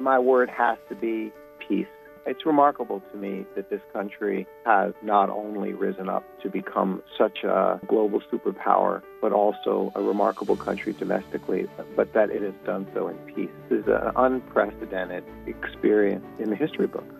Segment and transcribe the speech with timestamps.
[0.00, 1.32] my word has to be
[1.66, 1.86] peace.
[2.26, 7.44] It's remarkable to me that this country has not only risen up to become such
[7.44, 11.66] a global superpower, but also a remarkable country domestically,
[11.96, 13.50] but that it has done so in peace.
[13.70, 17.14] This is an unprecedented experience in the history books.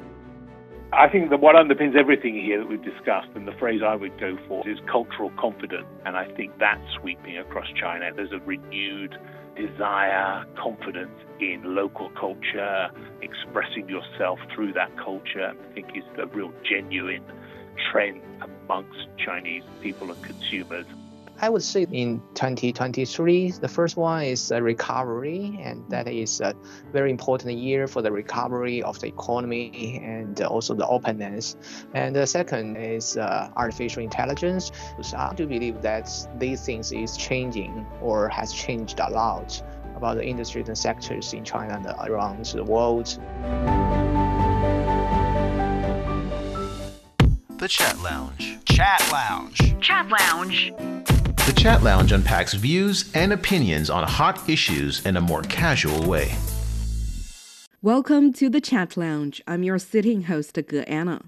[0.92, 4.18] I think that what underpins everything here that we've discussed, and the phrase I would
[4.18, 5.86] go for, is cultural confidence.
[6.04, 8.10] And I think that's sweeping across China.
[8.14, 9.16] There's a renewed
[9.66, 12.90] desire, confidence in local culture,
[13.22, 17.24] expressing yourself through that culture, I think is the real genuine
[17.90, 20.86] trend amongst Chinese people and consumers.
[21.42, 26.54] I would say in 2023, the first one is a recovery, and that is a
[26.92, 31.56] very important year for the recovery of the economy and also the openness.
[31.94, 34.70] And the second is uh, artificial intelligence.
[35.00, 39.62] So I do believe that these things is changing or has changed a lot
[39.96, 43.18] about the industries and sectors in China and around the world.
[47.56, 48.58] The Chat Lounge.
[48.66, 49.80] Chat Lounge.
[49.80, 50.72] Chat Lounge.
[51.50, 56.32] The Chat Lounge unpacks views and opinions on hot issues in a more casual way.
[57.82, 59.42] Welcome to the Chat Lounge.
[59.48, 61.22] I'm your sitting host, Ge Anna.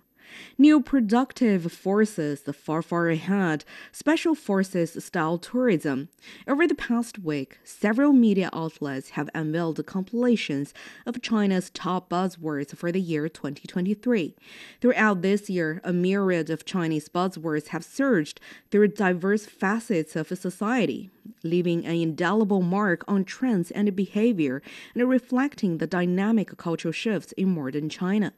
[0.58, 6.08] New productive forces the far, far ahead, special forces style tourism.
[6.46, 10.72] Over the past week, several media outlets have unveiled compilations
[11.06, 14.34] of China's top buzzwords for the year 2023.
[14.80, 21.10] Throughout this year, a myriad of Chinese buzzwords have surged through diverse facets of society,
[21.42, 24.62] leaving an indelible mark on trends and behavior
[24.94, 28.32] and reflecting the dynamic cultural shifts in modern China.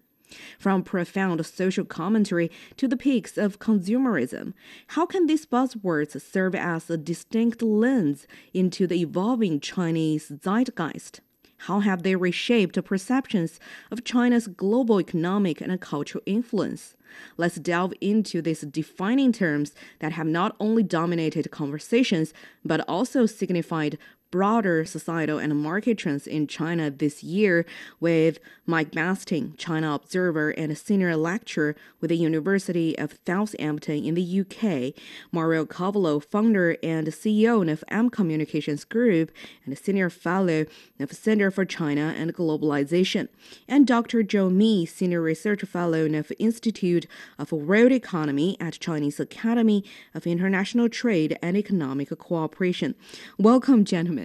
[0.59, 4.55] From profound social commentary to the peaks of consumerism,
[4.89, 11.21] how can these buzzwords serve as a distinct lens into the evolving Chinese zeitgeist?
[11.59, 13.59] How have they reshaped perceptions
[13.91, 16.95] of China's global economic and cultural influence?
[17.39, 22.35] Let's delve into these defining terms that have not only dominated conversations,
[22.65, 23.99] but also signified
[24.35, 27.65] broader societal and market trends in China this year
[28.01, 34.41] with Mike Bastin, China observer and senior lecturer with the University of Southampton in the
[34.41, 35.01] UK,
[35.31, 39.31] Mario Cavolo, founder and CEO of M Communications Group
[39.65, 40.67] and senior fellow
[40.99, 43.29] of Center for China and Globalization,
[43.69, 44.25] and Dr.
[44.25, 47.07] Zhou Mi, senior research fellow of Institute
[47.39, 52.97] of World Economy at Chinese Academy of International Trade and Economic Cooperation.
[53.39, 54.24] Welcome, gentlemen.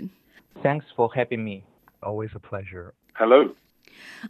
[0.63, 1.63] Thanks for having me.
[2.03, 2.93] Always a pleasure.
[3.15, 3.53] Hello.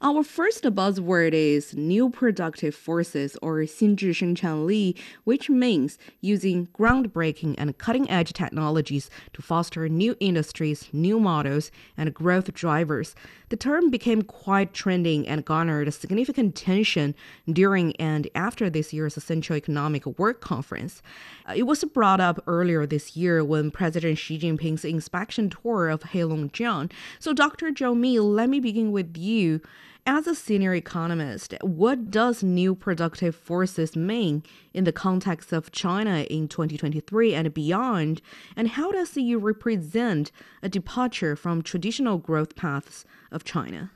[0.03, 8.11] Our first buzzword is new productive forces or 新质生产力, which means using groundbreaking and cutting
[8.11, 13.15] edge technologies to foster new industries, new models, and growth drivers.
[13.50, 17.15] The term became quite trending and garnered significant attention
[17.49, 21.03] during and after this year's Central Economic Work Conference.
[21.47, 26.00] Uh, it was brought up earlier this year when President Xi Jinping's inspection tour of
[26.00, 26.91] Heilongjiang.
[27.21, 27.71] So, Dr.
[27.71, 29.58] Zhou Mi, let me begin with you.
[30.06, 34.44] As a senior economist, what does new productive forces mean
[34.74, 38.22] in the context of China in 2023 and beyond?
[38.56, 40.31] And how does it represent
[40.64, 43.92] a departure from traditional growth paths of China?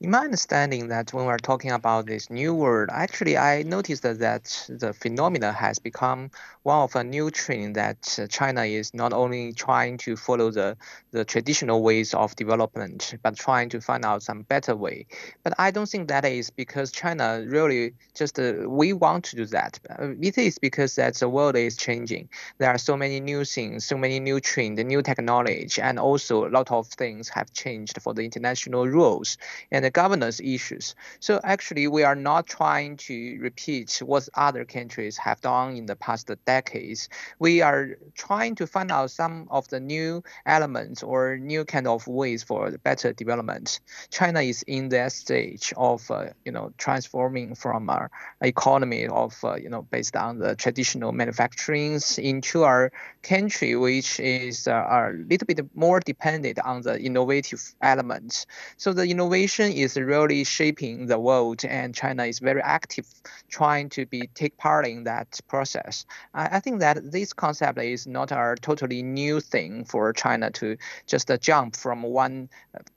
[0.00, 4.20] In my understanding, that when we're talking about this new world, actually, I noticed that,
[4.20, 6.30] that the phenomena has become
[6.62, 10.76] one of a new trend that uh, China is not only trying to follow the,
[11.10, 15.06] the traditional ways of development, but trying to find out some better way.
[15.42, 19.46] But I don't think that is because China really just uh, we want to do
[19.46, 19.80] that.
[19.90, 22.28] Uh, it is because that the world is changing.
[22.58, 26.50] There are so many new things, so many new trends, new technology, and also a
[26.50, 29.38] lot of things have changed for the international rules.
[29.72, 30.94] And the governance issues.
[31.18, 35.96] So actually, we are not trying to repeat what other countries have done in the
[35.96, 37.08] past decades.
[37.38, 42.06] We are trying to find out some of the new elements or new kind of
[42.06, 43.80] ways for better development.
[44.10, 48.10] China is in that stage of uh, you know transforming from our
[48.42, 52.92] economy of uh, you know based on the traditional manufacturing into our
[53.22, 58.44] country, which is uh, a little bit more dependent on the innovative elements.
[58.76, 63.06] So the innovation is really shaping the world, and China is very active
[63.48, 66.04] trying to be take part in that process.
[66.34, 70.76] I, I think that this concept is not a totally new thing for China to
[71.06, 72.48] just uh, jump from one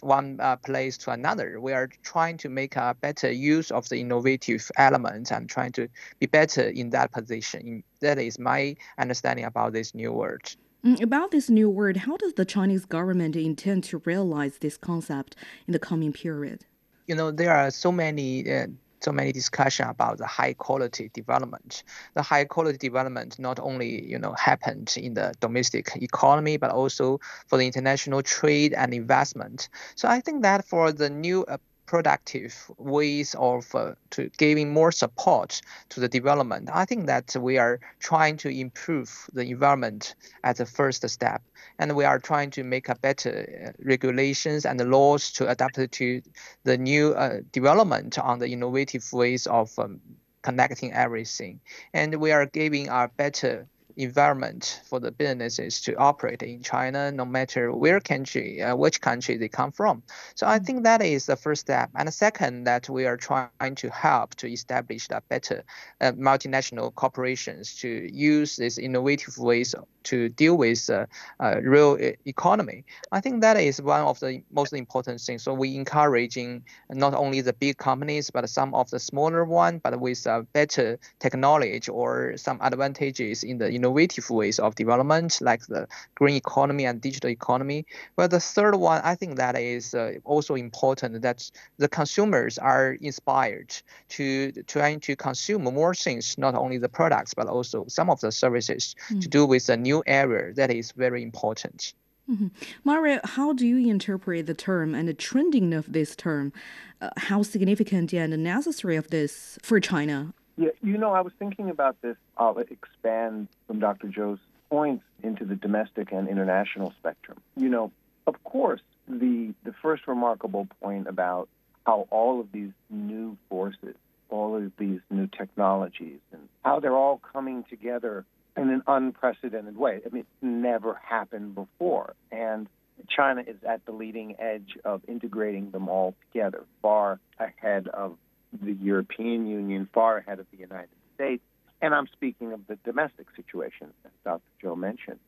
[0.02, 1.60] one uh, place to another.
[1.60, 5.88] We are trying to make a better use of the innovative elements and trying to
[6.20, 7.84] be better in that position.
[8.02, 10.56] That is my understanding about this new world.
[10.84, 15.36] Mm, about this new word, how does the Chinese government intend to realize this concept
[15.68, 16.66] in the coming period?
[17.08, 18.68] You know, there are so many uh,
[19.04, 21.84] so many discussion about the high quality development.
[22.14, 27.20] The high quality development not only you know happened in the domestic economy but also
[27.48, 29.70] for the international trade and investment.
[29.96, 31.46] So I think that for the new
[31.92, 35.60] productive ways of uh, to giving more support
[35.90, 36.70] to the development.
[36.74, 40.16] I think that we are trying to improve the environment
[40.46, 41.42] as a first step,
[41.80, 46.22] and we are trying to make a better uh, regulations and laws to adapt to
[46.64, 50.00] the new uh, development on the innovative ways of um,
[50.44, 51.60] connecting everything,
[51.94, 53.68] and we are giving our better
[53.98, 59.38] environment for the businesses to operate in China, no matter where country, uh, which country
[59.38, 60.04] they come from.
[60.36, 61.90] So I think that is the first step.
[61.96, 65.64] And the second, that we are trying to help to establish that better
[66.02, 71.06] uh, multinational corporations to use these innovative ways to deal with uh,
[71.40, 72.84] uh, real economy.
[73.12, 75.44] I think that is one of the most important things.
[75.44, 80.00] So we encouraging not only the big companies, but some of the smaller one, but
[80.00, 85.88] with uh, better technology or some advantages in the innovative ways of development, like the
[86.16, 87.86] green economy and digital economy.
[88.16, 92.98] Well, the third one, I think that is uh, also important that the consumers are
[93.02, 93.72] inspired
[94.10, 98.32] to trying to consume more things, not only the products, but also some of the
[98.32, 99.22] services mm.
[99.22, 101.94] to do with the new area that is very important.
[102.30, 102.48] Mm-hmm.
[102.84, 106.54] Mario, how do you interpret the term and the trending of this term?
[107.02, 110.34] Uh, how significant and necessary of this for China?
[110.58, 112.18] Yeah, you know, I was thinking about this.
[112.38, 114.08] I'll expand from Dr.
[114.08, 114.40] Zhou's
[114.70, 117.42] points into the domestic and international spectrum.
[117.56, 117.92] You know,
[118.28, 121.50] of course, the the first remarkable point about
[121.86, 123.96] how all of these new forces,
[124.30, 128.26] all of these new technologies, and how they're all coming together
[128.56, 130.02] in an unprecedented way.
[130.06, 132.14] I mean, it's never happened before.
[132.32, 132.68] And
[133.10, 138.18] China is at the leading edge of integrating them all together, far ahead of
[138.62, 141.44] the European Union, far ahead of the United States.
[141.82, 144.42] And I'm speaking of the domestic situation, as Dr.
[144.64, 145.20] Zhou mentioned.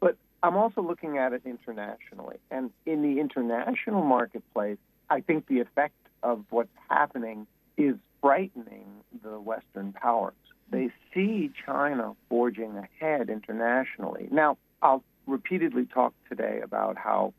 [0.00, 2.36] But I'm also looking at it internationally.
[2.50, 7.46] And in the international marketplace, I think the effect of what's happening
[7.76, 8.86] is frightening
[9.22, 10.34] the Western powers.
[10.70, 14.28] They see China forging ahead internationally.
[14.30, 17.34] Now, I'll repeatedly talk today about how,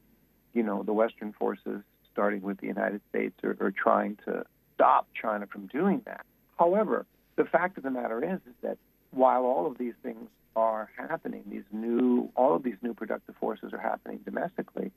[0.53, 1.81] you know, the Western forces,
[2.11, 6.25] starting with the United States, are, are trying to stop China from doing that.
[6.57, 7.05] However,
[7.35, 8.77] the fact of the matter is, is that
[9.11, 13.73] while all of these things are happening, these new, all of these new productive forces
[13.73, 14.91] are happening domestically,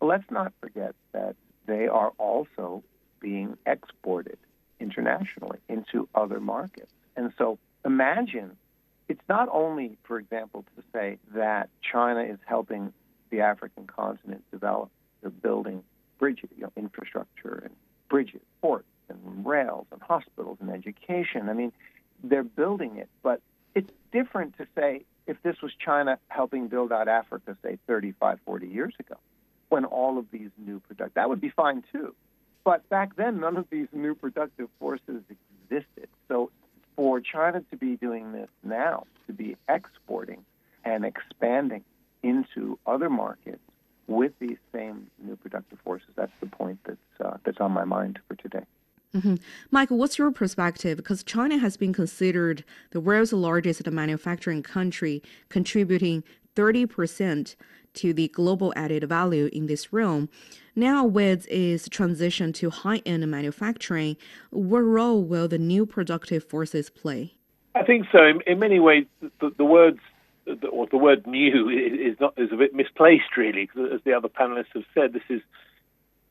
[0.00, 1.36] let's not forget that
[1.66, 2.82] they are also
[3.20, 4.38] being exported
[4.80, 6.92] internationally into other markets.
[7.16, 8.56] And so imagine
[9.08, 12.92] it's not only, for example, to say that China is helping
[13.30, 14.90] the African continent develop.
[15.20, 15.84] They're building
[16.18, 17.74] bridges, you know, infrastructure and
[18.08, 18.88] bridges, ports,
[19.24, 21.48] and rails and hospitals and education.
[21.48, 21.72] I mean,
[22.22, 23.40] they're building it, but
[23.74, 28.66] it's different to say if this was China helping build out Africa, say 35, 40
[28.66, 29.16] years ago,
[29.68, 32.14] when all of these new productive, that would be fine too.
[32.64, 35.22] But back then, none of these new productive forces
[35.70, 36.08] existed.
[36.28, 36.50] So
[36.96, 40.44] for China to be doing this now, to be exporting
[40.84, 41.84] and expanding
[42.22, 43.62] into other markets
[44.06, 48.18] with these same new productive forces, that's the point that's uh, that's on my mind
[48.28, 48.64] for today.
[49.14, 49.34] Mm-hmm.
[49.70, 50.96] Michael, what's your perspective?
[50.96, 56.24] Because China has been considered the world's largest manufacturing country, contributing
[56.56, 57.56] 30%
[57.94, 60.30] to the global added value in this realm.
[60.74, 64.16] Now, with its transition to high end manufacturing,
[64.50, 67.34] what role will the new productive forces play?
[67.74, 68.24] I think so.
[68.24, 69.04] In, in many ways,
[69.40, 70.00] the, the words
[70.46, 74.12] the, or the word new is not is a bit misplaced, really, because as the
[74.12, 75.42] other panelists have said, this is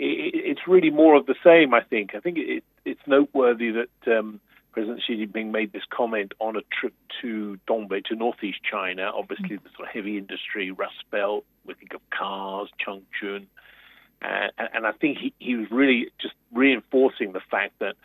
[0.01, 1.74] it, it's really more of the same.
[1.74, 2.15] I think.
[2.15, 4.39] I think it, it's noteworthy that um,
[4.72, 9.12] President Xi Jinping made this comment on a trip to Dongbei, to northeast China.
[9.13, 11.46] Obviously, the sort of heavy industry, Rust Belt.
[11.65, 13.46] We think of cars, Changchun,
[14.24, 17.96] uh, and, and I think he, he was really just reinforcing the fact that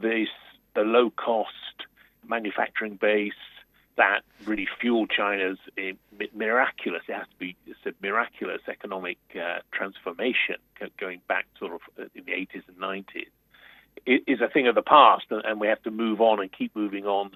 [0.00, 0.28] this
[0.74, 1.86] the low cost
[2.26, 3.32] manufacturing base
[3.96, 5.92] that really fueled China's uh,
[6.34, 10.56] miraculous, it has to be said, miraculous economic uh, transformation
[10.98, 13.28] going back sort of uh, in the 80s and 90s
[14.06, 17.06] is a thing of the past, and we have to move on and keep moving
[17.06, 17.30] on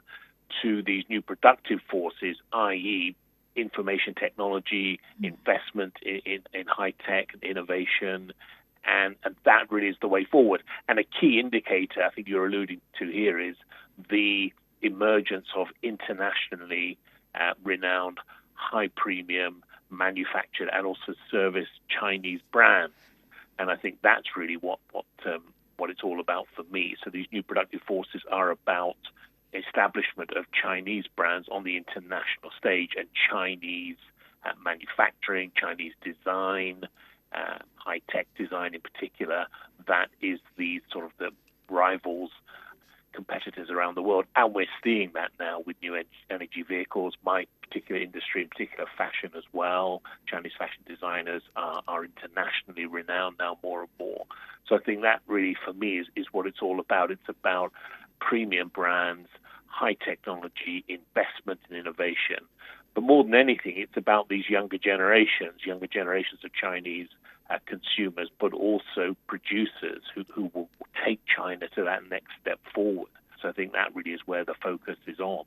[0.62, 3.14] to these new productive forces, i.e.,
[3.54, 5.28] information technology, mm.
[5.28, 8.32] investment in, in, in high tech and innovation,
[8.84, 10.62] and, and, that really is the way forward.
[10.88, 13.56] And a key indicator, I think you're alluding to here, is
[14.10, 14.52] the
[14.86, 16.98] emergence of internationally
[17.34, 18.18] uh, renowned,
[18.54, 22.94] high premium, manufactured and also service Chinese brands.
[23.58, 25.42] And I think that's really what what um,
[25.76, 26.96] what it's all about for me.
[27.02, 28.96] So these new productive forces are about
[29.52, 33.96] establishment of Chinese brands on the international stage and Chinese
[34.44, 36.84] uh, manufacturing, Chinese design,
[37.32, 39.46] uh, high tech design in particular.
[39.86, 41.30] That is the sort of the
[41.70, 42.30] rivals
[43.16, 47.14] competitors around the world, and we're seeing that now with new energy vehicles.
[47.24, 53.36] My particular industry, in particular fashion as well, Chinese fashion designers are, are internationally renowned
[53.40, 54.26] now more and more.
[54.68, 57.10] So I think that really, for me, is, is what it's all about.
[57.10, 57.72] It's about
[58.20, 59.28] premium brands,
[59.66, 62.44] high technology, investment in innovation.
[62.94, 67.08] But more than anything, it's about these younger generations, younger generations of Chinese
[67.50, 70.68] uh, consumers, but also producers who, who will
[71.04, 73.08] take China to that next step forward.
[73.40, 75.44] So I think that really is where the focus is on.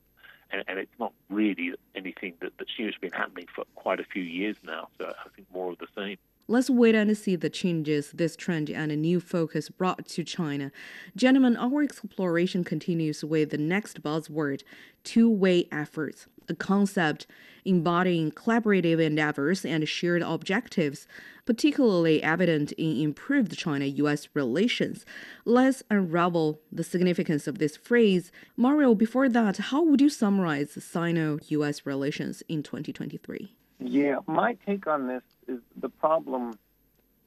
[0.51, 3.99] And, and it's not really anything that, that seems to have been happening for quite
[3.99, 4.87] a few years now.
[4.97, 6.17] So I think more of the same.
[6.47, 10.71] Let's wait and see the changes this trend and a new focus brought to China.
[11.15, 14.63] Gentlemen, our exploration continues with the next buzzword
[15.03, 17.27] two way efforts, a concept
[17.65, 21.07] embodying collaborative endeavors and shared objectives,
[21.45, 25.05] particularly evident in improved China US relations.
[25.45, 28.31] Let's unravel the significance of this phrase.
[28.55, 33.53] Mario, before that, how would you summarize Sino US relations in 2023?
[33.79, 36.59] Yeah, my take on this is the problem,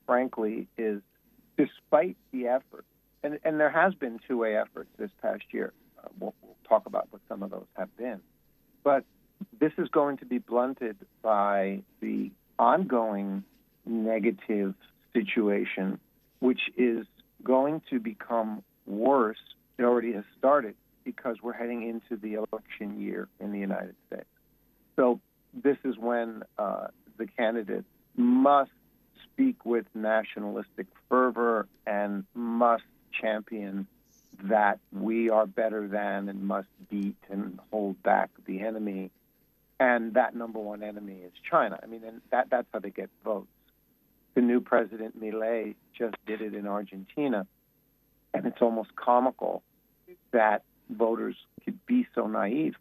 [0.06, 1.00] frankly, is
[1.56, 2.84] despite the effort,
[3.22, 5.72] and, and there has been two way efforts this past year.
[5.98, 8.20] Uh, we'll, we'll talk about what some of those have been.
[8.84, 9.04] But
[9.60, 13.44] this is going to be blunted by the ongoing
[13.86, 14.74] negative
[15.12, 15.98] situation,
[16.40, 17.06] which is
[17.42, 19.38] going to become worse.
[19.78, 20.74] It already has started
[21.04, 24.26] because we're heading into the election year in the United States.
[24.96, 25.20] So
[25.52, 27.86] this is when uh, the candidates
[28.16, 28.70] must
[29.24, 32.84] speak with nationalistic fervor and must
[33.20, 33.86] champion
[34.44, 39.10] that we are better than and must beat and hold back the enemy.
[39.78, 41.78] And that number one enemy is China.
[41.82, 43.48] I mean, that, that's how they get votes.
[44.34, 47.46] The new president, Milei, just did it in Argentina.
[48.32, 49.62] And it's almost comical
[50.32, 52.74] that voters could be so naive.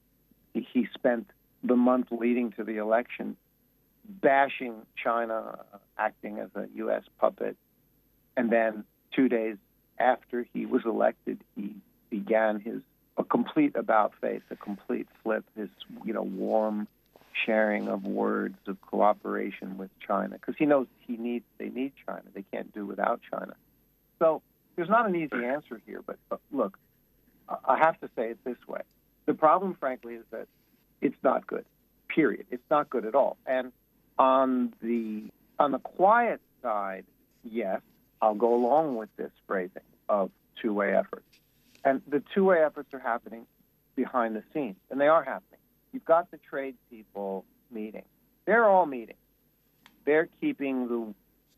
[0.53, 1.29] He spent
[1.63, 3.35] the month leading to the election
[4.07, 5.59] bashing China,
[5.97, 7.03] acting as a U.S.
[7.19, 7.55] puppet.
[8.35, 8.83] And then
[9.15, 9.57] two days
[10.01, 11.75] after he was elected, he
[12.09, 12.81] began his
[13.17, 15.69] a complete about face, a complete flip, his
[16.03, 16.87] you know warm
[17.45, 22.23] sharing of words of cooperation with China because he knows he needs they need China.
[22.33, 23.53] They can't do without China.
[24.19, 24.41] So
[24.75, 26.77] there's not an easy answer here, but, but look,
[27.49, 28.81] I have to say it this way:
[29.25, 30.47] the problem, frankly, is that
[31.01, 31.65] it's not good.
[32.13, 32.45] Period.
[32.51, 33.37] It's not good at all.
[33.45, 33.71] And
[34.17, 35.23] on the
[35.59, 37.05] on the quiet side,
[37.43, 37.81] yes,
[38.21, 40.29] I'll go along with this phrasing of
[40.61, 41.25] two-way efforts.
[41.85, 43.47] And the two-way efforts are happening
[43.95, 45.59] behind the scenes, and they are happening.
[45.93, 48.03] You've got the trade people meeting.
[48.45, 49.15] They're all meeting.
[50.05, 51.13] They're keeping the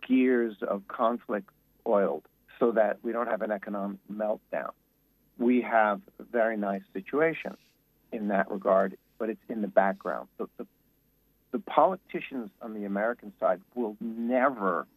[0.07, 1.49] gears of conflict
[1.87, 2.23] oiled
[2.59, 4.71] so that we don't have an economic meltdown.
[5.39, 7.57] We have a very nice situation
[8.11, 10.27] in that regard, but it's in the background.
[10.37, 10.67] So the
[11.51, 14.87] the politicians on the American side will never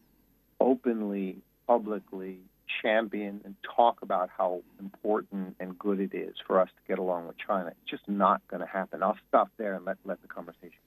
[0.59, 1.37] openly,
[1.67, 2.39] publicly
[2.81, 7.27] champion and talk about how important and good it is for us to get along
[7.27, 7.67] with China.
[7.69, 9.03] It's just not going to happen.
[9.03, 10.79] I'll stop there and let, let the conversation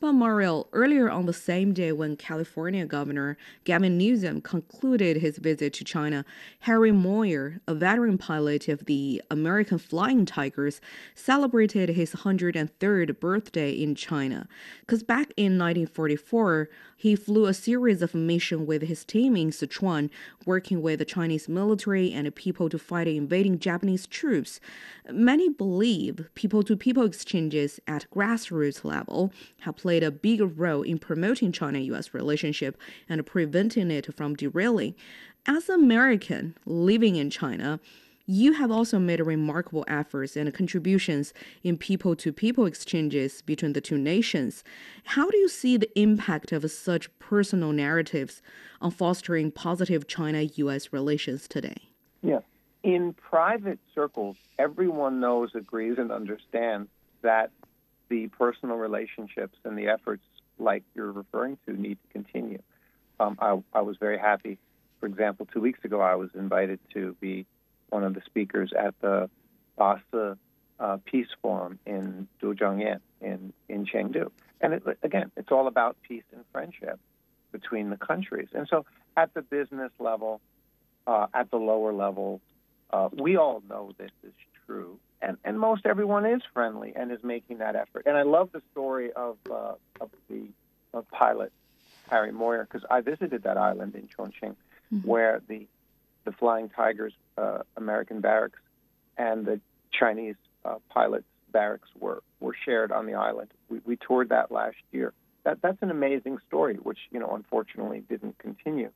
[0.00, 5.72] but Mario, earlier on the same day when California Governor Gavin Newsom concluded his visit
[5.74, 6.24] to China,
[6.60, 10.80] Harry Moyer, a veteran pilot of the American Flying Tigers,
[11.14, 14.48] celebrated his 103rd birthday in China.
[14.80, 20.10] Because back in 1944, he flew a series of missions with his team in Sichuan,
[20.44, 24.58] working with the Chinese military and people to fight invading Japanese troops.
[25.08, 29.32] Many believe people to people exchanges at grassroots level
[29.68, 34.94] have played a bigger role in promoting China US relationship and preventing it from derailing.
[35.46, 37.78] As an American living in China,
[38.24, 43.80] you have also made remarkable efforts and contributions in people to people exchanges between the
[43.82, 44.64] two nations.
[45.04, 48.40] How do you see the impact of such personal narratives
[48.80, 51.90] on fostering positive China US relations today?
[52.22, 52.40] Yeah.
[52.82, 56.88] In private circles, everyone knows, agrees, and understands
[57.20, 57.50] that
[58.08, 60.22] the personal relationships and the efforts
[60.58, 62.62] like you're referring to need to continue.
[63.20, 64.58] Um, I, I was very happy.
[65.00, 67.46] For example, two weeks ago, I was invited to be
[67.90, 69.30] one of the speakers at the
[69.78, 70.36] Basa
[70.80, 74.30] uh, Peace Forum in Dujiangyan in, in Chengdu.
[74.60, 76.98] And it, again, it's all about peace and friendship
[77.52, 78.48] between the countries.
[78.52, 78.86] And so
[79.16, 80.40] at the business level,
[81.06, 82.40] uh, at the lower level,
[82.90, 84.32] Uh, we all know this is
[85.28, 88.04] and, and most everyone is friendly and is making that effort.
[88.06, 90.46] And I love the story of uh, of the
[90.94, 91.52] of pilot
[92.08, 94.56] Harry Moyer because I visited that island in Chongqing,
[94.92, 95.06] mm-hmm.
[95.06, 95.66] where the
[96.24, 98.58] the Flying Tigers uh, American barracks
[99.18, 99.60] and the
[99.92, 103.50] Chinese uh, pilots barracks were were shared on the island.
[103.68, 105.12] We, we toured that last year.
[105.44, 108.90] That that's an amazing story, which you know unfortunately didn't continue.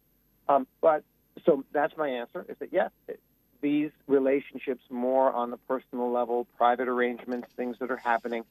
[0.48, 1.04] Um, but
[1.44, 3.20] so that's my answer: is that yes, it,
[3.62, 8.44] these relationships more on the personal level, private arrangements, things that are happening.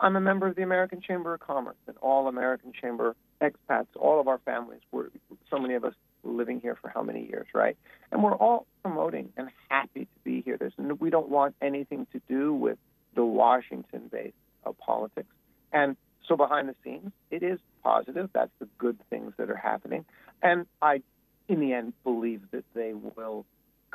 [0.00, 3.88] I'm a member of the American Chamber of Commerce and all American Chamber expats.
[3.96, 5.10] All of our families were
[5.50, 7.76] so many of us living here for how many years, right?
[8.12, 10.56] And we're all promoting and happy to be here.
[10.56, 12.78] There's, we don't want anything to do with
[13.14, 14.32] the Washington base
[14.64, 15.34] of uh, politics.
[15.72, 15.96] And
[16.28, 18.30] so behind the scenes, it is positive.
[18.32, 20.04] That's the good things that are happening.
[20.42, 21.02] And I,
[21.48, 23.44] in the end, believe that they will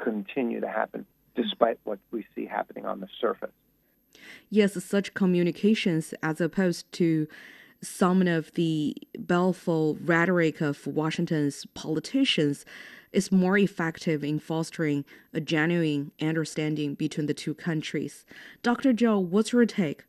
[0.02, 3.52] continue to happen despite what we see happening on the surface.
[4.50, 7.28] Yes, such communications, as opposed to
[7.82, 12.66] some of the baleful rhetoric of Washington's politicians,
[13.12, 18.26] is more effective in fostering a genuine understanding between the two countries.
[18.64, 18.94] Dr.
[18.94, 20.06] Zhou, what's your take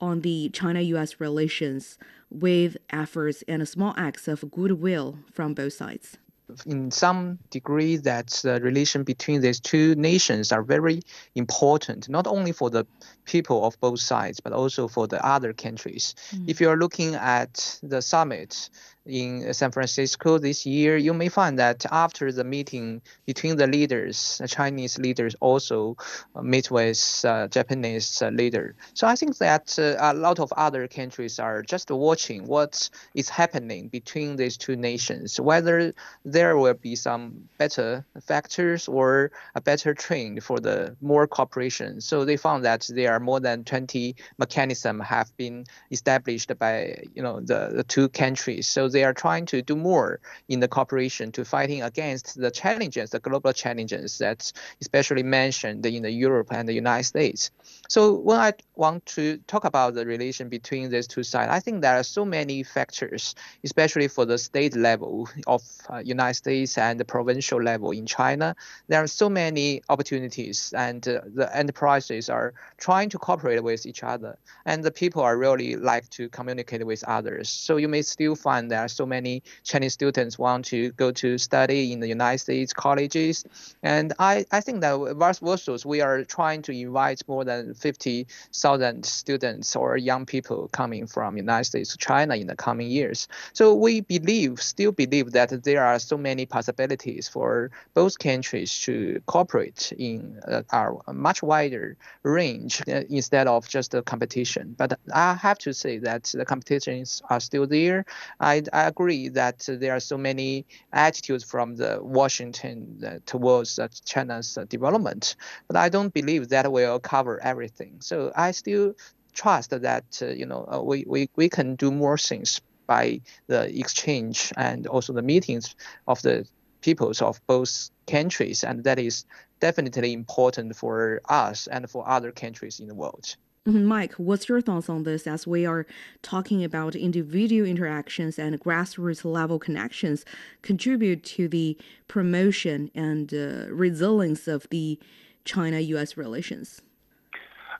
[0.00, 1.98] on the China US relations
[2.30, 6.18] with efforts and small acts of goodwill from both sides?
[6.66, 11.00] In some degree that the relation between these two nations are very
[11.34, 12.86] important, not only for the
[13.24, 16.14] people of both sides, but also for the other countries.
[16.30, 16.48] Mm.
[16.48, 18.70] If you are looking at the summit
[19.08, 24.38] in San Francisco this year, you may find that after the meeting between the leaders,
[24.38, 25.96] the Chinese leaders also
[26.34, 28.74] uh, meet with uh, Japanese uh, leader.
[28.94, 33.28] So I think that uh, a lot of other countries are just watching what is
[33.28, 39.94] happening between these two nations, whether there will be some better factors or a better
[39.94, 42.00] trend for the more cooperation.
[42.00, 47.22] So they found that there are more than 20 mechanisms have been established by you
[47.22, 48.68] know the, the two countries.
[48.68, 53.10] So they are trying to do more in the cooperation to fighting against the challenges,
[53.10, 57.52] the global challenges that especially mentioned in the Europe and the United States.
[57.86, 61.82] So when I want to talk about the relation between these two sides, I think
[61.82, 66.98] there are so many factors, especially for the state level of uh, United States and
[66.98, 68.56] the provincial level in China.
[68.88, 74.02] There are so many opportunities, and uh, the enterprises are trying to cooperate with each
[74.02, 74.36] other,
[74.66, 77.48] and the people are really like to communicate with others.
[77.48, 81.38] So you may still find there are so many Chinese students want to go to
[81.38, 83.44] study in the United States colleges.
[83.82, 89.04] And I, I think that vice versa, we are trying to invite more than 50,000
[89.04, 93.28] students or young people coming from United States to China in the coming years.
[93.52, 99.20] So we believe, still believe that there are so many possibilities for both countries to
[99.26, 100.62] cooperate in uh,
[101.06, 104.74] a much wider range uh, instead of just the competition.
[104.76, 108.04] But I have to say that the competitions are still there.
[108.40, 113.88] I, I agree that there are so many attitudes from the Washington uh, towards uh,
[114.04, 117.57] China's uh, development, but I don't believe that will cover everything.
[118.00, 118.94] So I still
[119.34, 124.86] trust that you know we, we, we can do more things by the exchange and
[124.86, 126.46] also the meetings of the
[126.80, 129.24] peoples of both countries, and that is
[129.60, 133.36] definitely important for us and for other countries in the world.
[133.66, 133.84] Mm-hmm.
[133.84, 135.86] Mike, what's your thoughts on this as we are
[136.22, 140.24] talking about individual interactions and grassroots level connections
[140.62, 144.98] contribute to the promotion and uh, resilience of the
[145.44, 146.80] China US relations?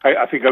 [0.05, 0.51] I, I think I,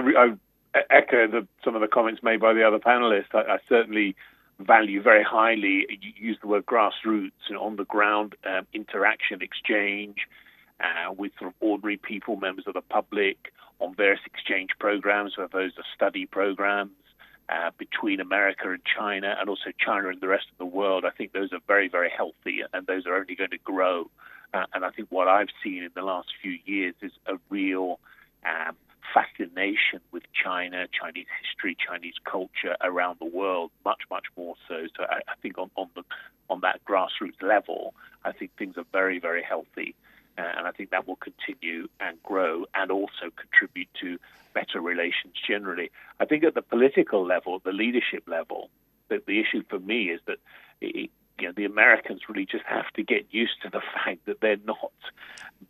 [0.76, 3.34] I echo the, some of the comments made by the other panelists.
[3.34, 4.16] I, I certainly
[4.58, 10.16] value very highly, you use the word grassroots, and on the ground um, interaction, exchange
[10.80, 15.50] uh, with sort of ordinary people, members of the public on various exchange programs, whether
[15.52, 16.92] those are study programs
[17.48, 21.04] uh, between America and China, and also China and the rest of the world.
[21.04, 24.10] I think those are very, very healthy, and those are only going to grow.
[24.54, 28.00] Uh, and I think what I've seen in the last few years is a real
[28.44, 28.74] um,
[29.14, 34.86] fascination with China, Chinese history, Chinese culture around the world, much, much more so.
[34.96, 36.02] So I, I think on, on the
[36.48, 39.94] on that grassroots level, I think things are very, very healthy.
[40.38, 44.18] Uh, and I think that will continue and grow and also contribute to
[44.54, 45.90] better relations generally.
[46.20, 48.70] I think at the political level, the leadership level,
[49.08, 50.38] the, the issue for me is that
[50.80, 54.40] it, you know, the Americans really just have to get used to the fact that
[54.40, 54.92] they're not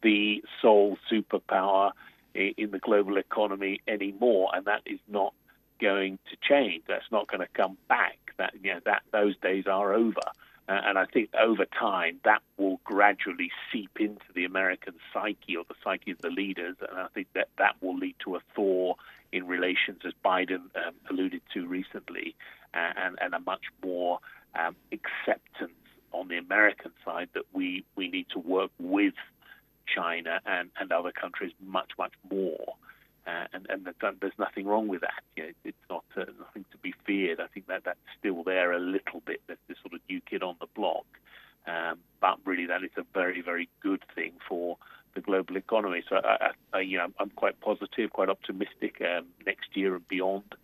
[0.03, 1.93] the sole superpower
[2.37, 5.35] in the global economy anymore, and that is not
[5.81, 6.85] going to change.
[6.87, 8.19] That's not going to come back.
[8.39, 10.21] That you know, that those days are over.
[10.69, 15.65] Uh, and I think over time that will gradually seep into the American psyche or
[15.69, 18.95] the psyche of the leaders, and I think that that will lead to a thaw
[19.33, 22.35] in relations, as Biden um, alluded to recently,
[22.75, 24.19] uh, and, and a much more
[24.59, 25.73] um, acceptance
[26.13, 29.15] on the American side that we, we need to work with
[29.95, 32.75] China and, and other countries much, much more.
[33.27, 33.89] Uh, and, and
[34.21, 35.23] there's nothing wrong with that.
[35.37, 37.41] You know, it's not uh, nothing to be feared.
[37.41, 39.41] I think that that's still there a little bit.
[39.47, 41.07] There's this sort of new kid on the block,
[41.67, 44.77] um, but really that is a very very good thing for
[45.17, 46.05] the global economy.
[46.09, 50.55] So I, I, you know I'm quite positive, quite optimistic um, next year and beyond.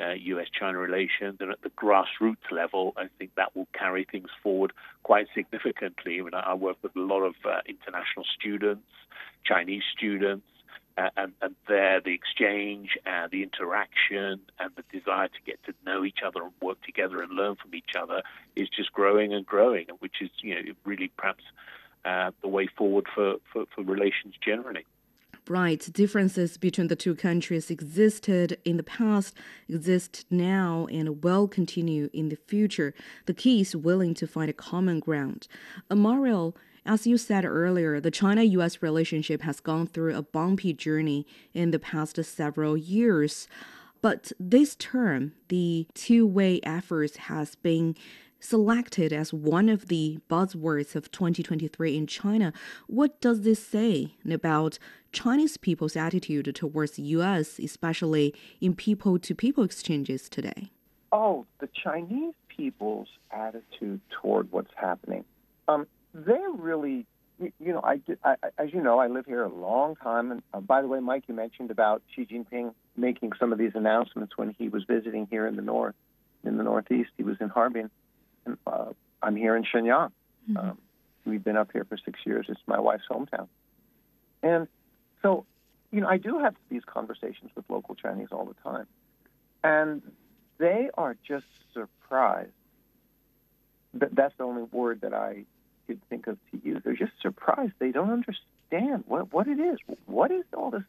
[0.00, 4.72] Uh, U.S.-China relations, and at the grassroots level, I think that will carry things forward
[5.04, 6.18] quite significantly.
[6.18, 8.88] I mean, I work with a lot of uh, international students,
[9.44, 10.48] Chinese students,
[10.96, 15.74] uh, and, and there the exchange and the interaction and the desire to get to
[15.84, 18.22] know each other and work together and learn from each other
[18.54, 21.44] is just growing and growing, which is you know really perhaps
[22.04, 24.86] uh, the way forward for, for, for relations generally.
[25.46, 25.86] Right.
[25.92, 29.34] Differences between the two countries existed in the past,
[29.68, 32.94] exist now, and will continue in the future.
[33.26, 35.46] The key is willing to find a common ground.
[35.90, 36.54] Mario,
[36.86, 41.72] as you said earlier, the China US relationship has gone through a bumpy journey in
[41.72, 43.46] the past several years.
[44.00, 47.96] But this term, the two way efforts, has been
[48.44, 52.52] selected as one of the buzzwords of 2023 in China.
[52.86, 54.78] What does this say about
[55.12, 60.70] Chinese people's attitude towards the US, especially in people to people exchanges today?
[61.10, 65.24] Oh, the Chinese people's attitude toward what's happening.
[65.68, 67.06] Um, they're really,
[67.38, 70.30] you, know, I, I, as you know, I live here a long time.
[70.30, 73.72] And uh, by the way, Mike, you mentioned about Xi Jinping making some of these
[73.74, 75.94] announcements when he was visiting here in the north,
[76.44, 77.10] in the northeast.
[77.16, 77.90] He was in Harbin,
[78.66, 78.86] uh,
[79.22, 80.12] I'm here in Shenyang.
[80.50, 80.56] Mm-hmm.
[80.56, 80.78] Um,
[81.24, 82.46] we've been up here for six years.
[82.48, 83.48] It's my wife's hometown,
[84.42, 84.68] and
[85.22, 85.46] so,
[85.90, 88.86] you know, I do have these conversations with local Chinese all the time,
[89.62, 90.02] and
[90.58, 92.50] they are just surprised.
[93.94, 95.44] That that's the only word that I
[95.86, 96.82] could think of to use.
[96.84, 97.72] They're just surprised.
[97.78, 99.78] They don't understand what what it is.
[100.06, 100.82] What is all this?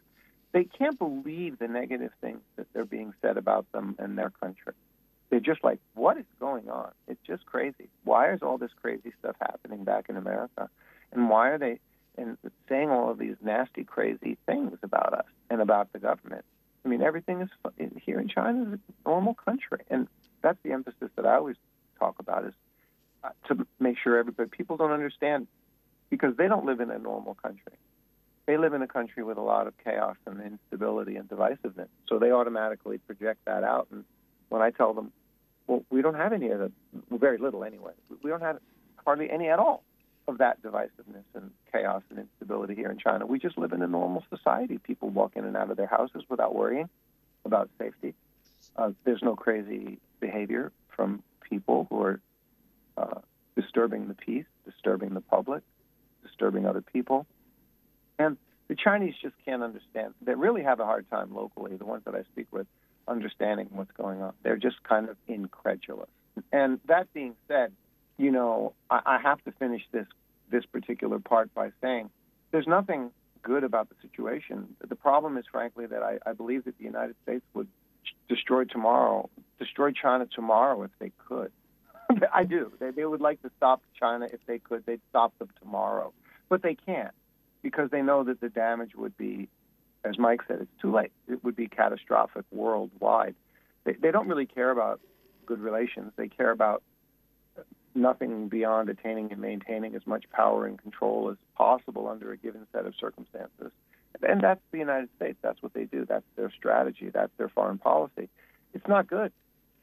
[0.51, 4.73] They can't believe the negative things that they're being said about them and their country.
[5.29, 6.91] They're just like, what is going on?
[7.07, 7.89] It's just crazy.
[8.03, 10.69] Why is all this crazy stuff happening back in America?
[11.11, 11.79] And why are they
[12.17, 12.38] and
[12.69, 16.45] saying all of these nasty, crazy things about us and about the government?
[16.85, 17.49] I mean, everything is
[18.01, 20.07] here in China is a normal country, and
[20.41, 21.55] that's the emphasis that I always
[21.99, 22.53] talk about is
[23.23, 25.47] uh, to make sure everybody people don't understand
[26.09, 27.73] because they don't live in a normal country.
[28.45, 31.88] They live in a country with a lot of chaos and instability and divisiveness.
[32.07, 33.88] So they automatically project that out.
[33.91, 34.05] And
[34.49, 35.12] when I tell them,
[35.67, 36.71] well, we don't have any of the,
[37.10, 37.93] well, very little anyway.
[38.23, 38.60] We don't have
[39.03, 39.84] hardly any at all
[40.27, 43.25] of that divisiveness and chaos and instability here in China.
[43.25, 44.77] We just live in a normal society.
[44.79, 46.89] People walk in and out of their houses without worrying
[47.45, 48.13] about safety.
[48.75, 52.19] Uh, there's no crazy behavior from people who are
[52.97, 53.19] uh,
[53.55, 55.63] disturbing the peace, disturbing the public,
[56.23, 57.27] disturbing other people.
[58.17, 60.13] And the Chinese just can't understand.
[60.21, 62.65] They really have a hard time locally, the ones that I speak with,
[63.07, 64.33] understanding what's going on.
[64.43, 66.09] They're just kind of incredulous.
[66.51, 67.71] And that being said,
[68.17, 70.07] you know, I, I have to finish this
[70.51, 72.09] this particular part by saying
[72.51, 74.75] there's nothing good about the situation.
[74.87, 77.67] The problem is, frankly, that I, I believe that the United States would
[78.29, 81.51] destroy tomorrow, destroy China tomorrow if they could.
[82.33, 82.71] I do.
[82.79, 84.85] They, they would like to stop China if they could.
[84.85, 86.13] They'd stop them tomorrow,
[86.49, 87.13] but they can't
[87.61, 89.49] because they know that the damage would be,
[90.07, 91.11] as Mike said, it's too late.
[91.27, 93.35] It would be catastrophic worldwide.
[93.83, 94.99] They, they don't really care about
[95.45, 96.13] good relations.
[96.15, 96.83] They care about
[97.93, 102.67] nothing beyond attaining and maintaining as much power and control as possible under a given
[102.73, 103.71] set of circumstances.
[104.21, 105.37] And that's the United States.
[105.41, 106.05] That's what they do.
[106.05, 107.09] That's their strategy.
[107.13, 108.29] That's their foreign policy.
[108.73, 109.31] It's not good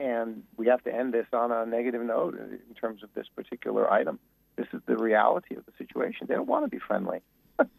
[0.02, 3.90] and we have to end this on a negative note in terms of this particular
[3.90, 4.18] item.
[4.56, 6.26] This is the reality of the situation.
[6.28, 7.20] They don't want to be friendly.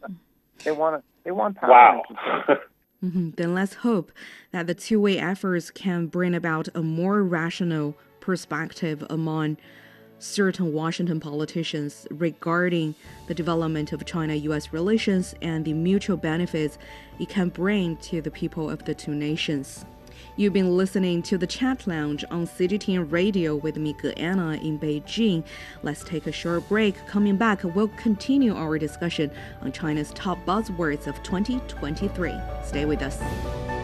[0.64, 1.13] they want to.
[1.24, 1.70] They want power.
[1.70, 2.02] Wow.
[3.04, 3.30] mm-hmm.
[3.30, 4.12] Then let's hope
[4.52, 9.56] that the two-way efforts can bring about a more rational perspective among
[10.18, 12.94] certain Washington politicians regarding
[13.26, 16.78] the development of China US relations and the mutual benefits
[17.18, 19.84] it can bring to the people of the two nations.
[20.36, 25.44] You've been listening to the Chat Lounge on CGTN Radio with me, Anna, in Beijing.
[25.84, 26.96] Let's take a short break.
[27.06, 29.30] Coming back, we'll continue our discussion
[29.62, 32.32] on China's top buzzwords of 2023.
[32.64, 33.83] Stay with us.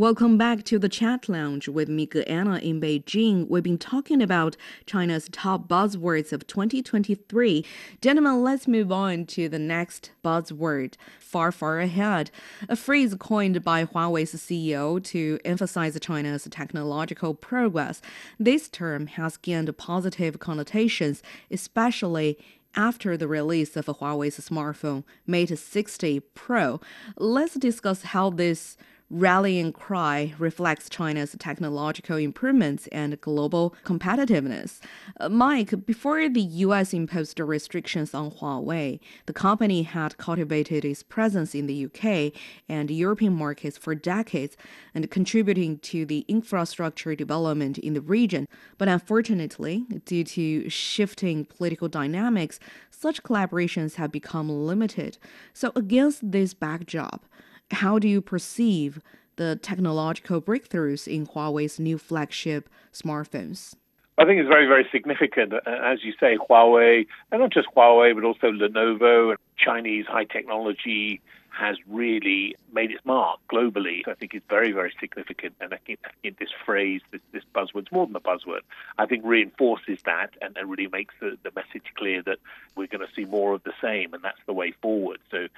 [0.00, 3.46] Welcome back to the chat lounge with Mika Anna, in Beijing.
[3.50, 7.66] We've been talking about China's top buzzwords of 2023.
[8.00, 12.30] Gentlemen, let's move on to the next buzzword, far, far ahead,
[12.66, 18.00] a phrase coined by Huawei's CEO to emphasize China's technological progress.
[18.38, 22.38] This term has gained positive connotations, especially
[22.74, 26.80] after the release of Huawei's smartphone Mate 60 Pro.
[27.18, 28.78] Let's discuss how this
[29.10, 34.78] rallying cry reflects China's technological improvements and global competitiveness.
[35.18, 41.54] Uh, Mike, before the US imposed restrictions on Huawei, the company had cultivated its presence
[41.54, 42.32] in the UK
[42.68, 44.56] and European markets for decades
[44.94, 48.46] and contributing to the infrastructure development in the region.
[48.78, 55.18] But unfortunately, due to shifting political dynamics, such collaborations have become limited.
[55.52, 57.24] So, against this backdrop,
[57.70, 59.00] how do you perceive
[59.36, 63.74] the technological breakthroughs in Huawei's new flagship smartphones?
[64.18, 65.54] I think it's very, very significant.
[65.66, 71.22] As you say, Huawei, and not just Huawei, but also Lenovo and Chinese high technology
[71.48, 74.06] has really made its mark globally.
[74.06, 75.54] I think it's very, very significant.
[75.60, 78.60] And I think, I think this phrase, this, this buzzword's more than a buzzword.
[78.98, 82.38] I think reinforces that and, and really makes the, the message clear that
[82.76, 85.18] we're going to see more of the same, and that's the way forward.
[85.30, 85.48] So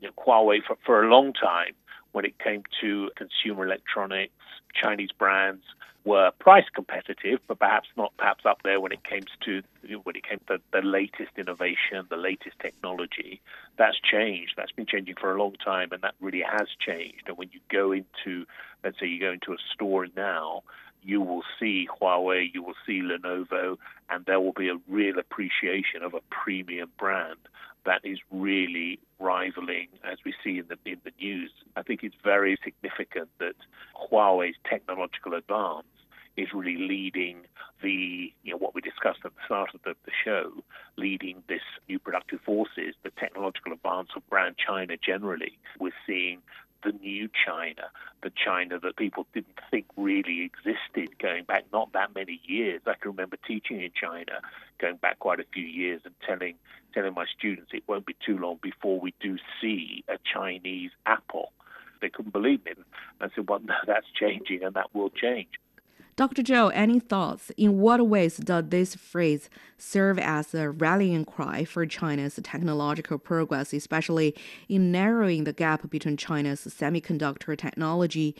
[0.00, 1.74] you know, Huawei for, for a long time
[2.12, 4.32] when it came to consumer electronics,
[4.74, 5.62] Chinese brands
[6.04, 9.62] were price competitive, but perhaps not perhaps up there when it came to
[10.04, 13.40] when it came to the latest innovation, the latest technology.
[13.76, 14.54] That's changed.
[14.56, 17.24] That's been changing for a long time, and that really has changed.
[17.26, 18.46] And when you go into,
[18.82, 20.62] let's say, you go into a store now,
[21.02, 23.76] you will see Huawei, you will see Lenovo,
[24.10, 27.38] and there will be a real appreciation of a premium brand
[27.88, 31.50] that is really rivaling, as we see in the in the news.
[31.74, 33.54] I think it's very significant that
[34.12, 35.86] Huawei's technological advance
[36.36, 37.38] is really leading
[37.82, 40.52] the you know what we discussed at the start of the, the show,
[40.96, 45.58] leading this new productive forces, the technological advance of brand China generally.
[45.80, 46.42] We're seeing
[46.84, 47.84] the new China,
[48.22, 52.82] the China that people didn't think really existed going back not that many years.
[52.86, 54.40] I can remember teaching in China
[54.78, 56.54] going back quite a few years and telling
[56.98, 61.52] telling my students it won't be too long before we do see a Chinese Apple.
[62.00, 62.78] They couldn't believe it.
[63.20, 65.48] I said, well, no, that's changing and that will change.
[66.16, 66.42] Dr.
[66.42, 67.52] Zhou, any thoughts?
[67.56, 73.72] In what ways does this phrase serve as a rallying cry for China's technological progress,
[73.72, 74.34] especially
[74.68, 78.34] in narrowing the gap between China's semiconductor technology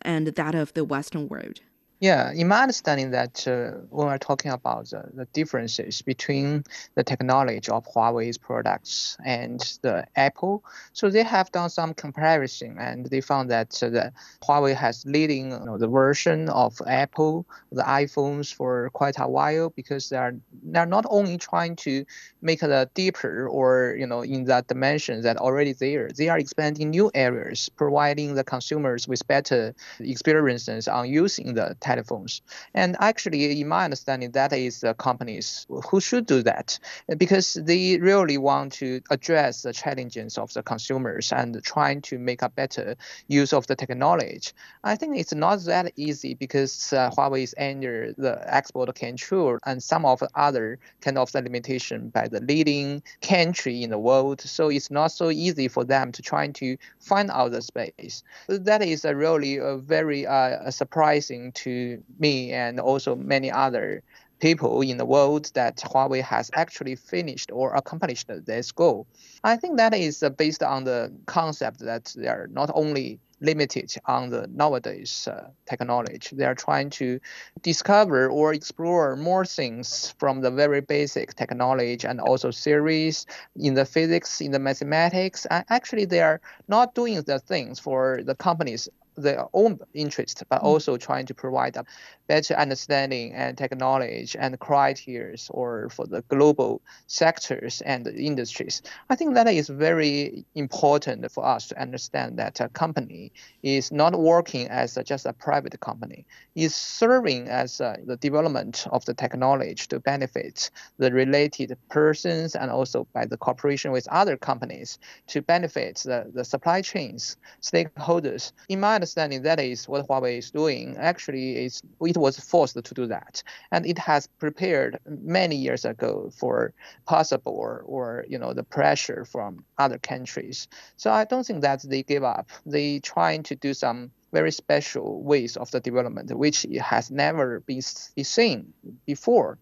[0.00, 1.60] and that of the Western world?
[2.00, 6.62] Yeah, in my understanding that uh, when we're talking about the, the differences between
[6.94, 13.06] the technology of Huawei's products and the Apple, so they have done some comparison and
[13.06, 14.12] they found that uh, the
[14.44, 19.70] Huawei has leading you know, the version of Apple, the iPhones for quite a while
[19.70, 22.04] because they are they're not only trying to
[22.42, 26.90] make it deeper or you know in that dimension that already there, they are expanding
[26.90, 32.42] new areas, providing the consumers with better experiences on using the telephones.
[32.74, 36.78] And actually, in my understanding, that is the companies who should do that
[37.16, 42.42] because they really want to address the challenges of the consumers and trying to make
[42.42, 42.96] a better
[43.40, 44.52] use of the technology.
[44.84, 49.82] I think it's not that easy because uh, Huawei is under the export control and
[49.82, 54.40] some of the other kind of the limitation by the leading country in the world.
[54.40, 58.24] So it's not so easy for them to try to find out the space.
[58.48, 61.77] That is a really a very uh, surprising to
[62.18, 64.02] me and also many other
[64.40, 69.06] people in the world that Huawei has actually finished or accomplished this goal.
[69.44, 74.30] I think that is based on the concept that they are not only limited on
[74.30, 76.34] the nowadays uh, technology.
[76.34, 77.20] They are trying to
[77.62, 83.84] discover or explore more things from the very basic technology and also theories in the
[83.84, 85.46] physics, in the mathematics.
[85.46, 88.88] And actually, they are not doing the things for the companies
[89.22, 90.64] their own interest, but mm.
[90.64, 91.84] also trying to provide a
[92.26, 98.82] better understanding and technology and criteria or for the global sectors and industries.
[99.10, 104.18] I think that is very important for us to understand that a company is not
[104.18, 109.14] working as a, just a private company, is serving as a, the development of the
[109.14, 115.42] technology to benefit the related persons and also by the cooperation with other companies to
[115.42, 118.52] benefit the, the supply chains, stakeholders.
[118.68, 120.96] In my understanding, that is what Huawei is doing.
[120.98, 123.42] Actually, it's, it was forced to do that,
[123.72, 126.74] and it has prepared many years ago for
[127.06, 130.68] possible or, or you know the pressure from other countries.
[130.96, 132.50] So I don't think that they give up.
[132.66, 137.80] They trying to do some very special ways of the development, which has never been
[137.80, 138.72] seen
[139.06, 139.58] before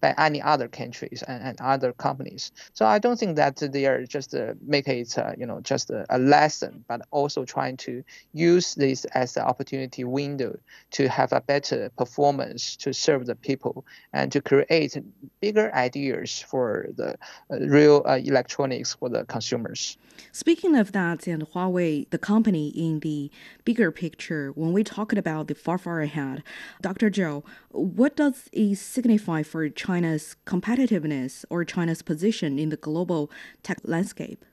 [0.00, 2.52] by any other countries and, and other companies.
[2.72, 5.90] So I don't think that they are just uh, make it, uh, you know, just
[5.90, 10.58] a, a, lesson, but also trying to use this as an opportunity window
[10.92, 14.96] to have a better performance to serve the people and to create
[15.40, 17.16] bigger ideas for the
[17.50, 19.98] uh, real uh, electronics for the consumers.
[20.32, 23.30] Speaking of that, and Huawei, the company in the
[23.64, 26.42] bigger picture, when we talk about the far, far ahead,
[26.80, 27.10] Dr.
[27.10, 33.30] Zhou, what does it signify for China's competitiveness or China's position in the global
[33.62, 34.44] tech landscape?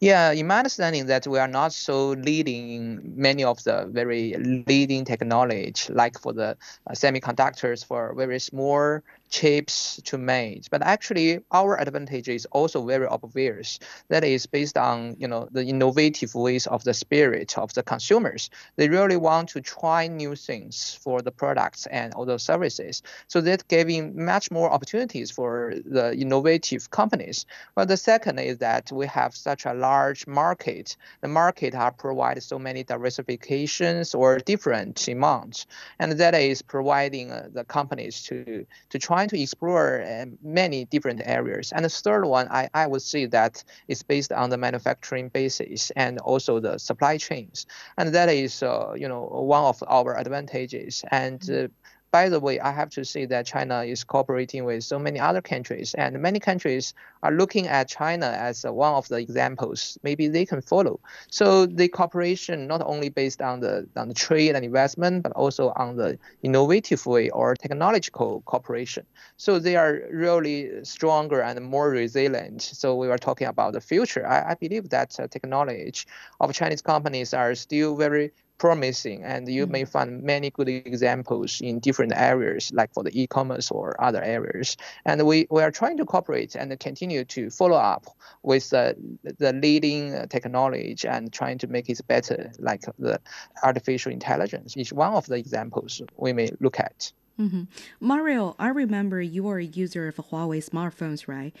[0.00, 4.34] Yeah, in my understanding that we are not so leading many of the very
[4.66, 10.70] leading technology, like for the uh, semiconductors for very small chips to make.
[10.70, 13.78] But actually, our advantage is also very obvious.
[14.08, 18.50] That is based on you know the innovative ways of the spirit of the consumers.
[18.76, 23.02] They really want to try new things for the products and other services.
[23.28, 27.46] So that giving much more opportunities for the innovative companies.
[27.74, 30.96] But the second is that we have such a large market.
[31.20, 35.66] The market are provide so many diversifications or different amounts,
[35.98, 40.86] and that is providing uh, the companies to to try trying to explore uh, many
[40.86, 41.72] different areas.
[41.72, 45.92] And the third one, I, I would say that is based on the manufacturing basis
[45.94, 47.66] and also the supply chains.
[47.96, 49.22] And that is, uh, you know,
[49.54, 51.04] one of our advantages.
[51.12, 51.68] And uh,
[52.14, 55.42] by the way, I have to say that China is cooperating with so many other
[55.42, 59.98] countries, and many countries are looking at China as one of the examples.
[60.04, 61.00] Maybe they can follow.
[61.28, 65.72] So the cooperation not only based on the on the trade and investment, but also
[65.74, 69.04] on the innovative way or technological cooperation.
[69.36, 72.62] So they are really stronger and more resilient.
[72.62, 74.24] So we were talking about the future.
[74.24, 76.04] I, I believe that uh, technology
[76.38, 79.88] of Chinese companies are still very promising and you may mm.
[79.88, 84.76] find many good examples in different areas like for the e-commerce or other areas.
[85.04, 88.06] And we, we are trying to cooperate and continue to follow up
[88.42, 88.96] with the,
[89.38, 93.20] the leading technology and trying to make it better like the
[93.62, 97.64] artificial intelligence is one of the examples we may look at Mm-hmm.
[98.00, 101.54] Mario, I remember you are a user of Huawei smartphones, right?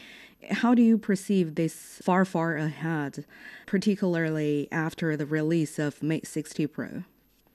[0.50, 3.24] How do you perceive this far, far ahead,
[3.66, 7.02] particularly after the release of Mate 60 Pro?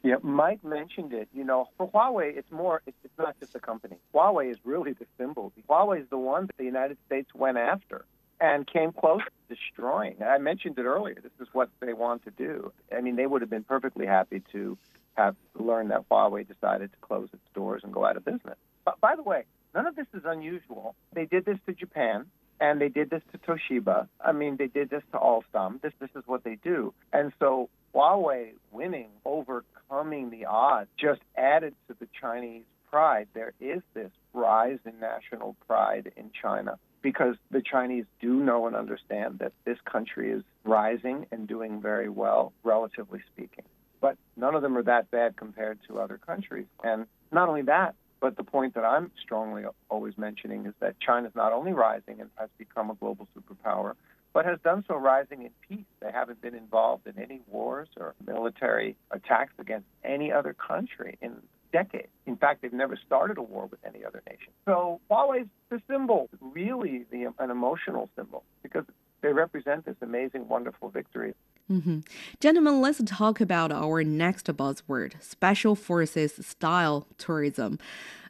[0.04, 1.30] Yeah, Mike mentioned it.
[1.34, 3.98] You know, for Huawei, it's more, it's, it's not just a company.
[4.14, 5.52] Huawei is really the symbol.
[5.70, 8.06] Huawei is the one that the United States went after
[8.42, 10.16] and came close to destroying.
[10.24, 11.16] I mentioned it earlier.
[11.22, 12.72] This is what they want to do.
[12.96, 14.78] I mean, they would have been perfectly happy to
[15.16, 18.58] have learned that Huawei decided to close its doors and go out of business.
[18.86, 19.44] But by the way,
[19.76, 20.96] none of this is unusual.
[21.14, 22.26] They did this to Japan
[22.60, 24.08] and they did this to Toshiba.
[24.24, 25.82] I mean, they did this to Alstom.
[25.82, 26.94] This this is what they do.
[27.14, 33.28] And so Huawei winning, overcoming the odds, just added to the Chinese pride.
[33.34, 38.76] There is this rise in national pride in China because the Chinese do know and
[38.76, 43.64] understand that this country is rising and doing very well, relatively speaking.
[44.02, 46.68] But none of them are that bad compared to other countries.
[46.84, 51.28] And not only that, but the point that I'm strongly always mentioning is that China
[51.28, 53.94] is not only rising and has become a global superpower,
[54.34, 55.86] but has done so rising in peace.
[56.02, 61.38] They haven't been involved in any wars or military attacks against any other country in
[61.72, 62.10] decades.
[62.26, 64.52] In fact, they've never started a war with any other nation.
[64.66, 68.86] So Huawei's the symbol, really the, an emotional symbol, because
[69.22, 71.34] they represent this amazing, wonderful victory.
[71.72, 72.00] Mm-hmm.
[72.40, 77.78] Gentlemen, let's talk about our next buzzword special forces style tourism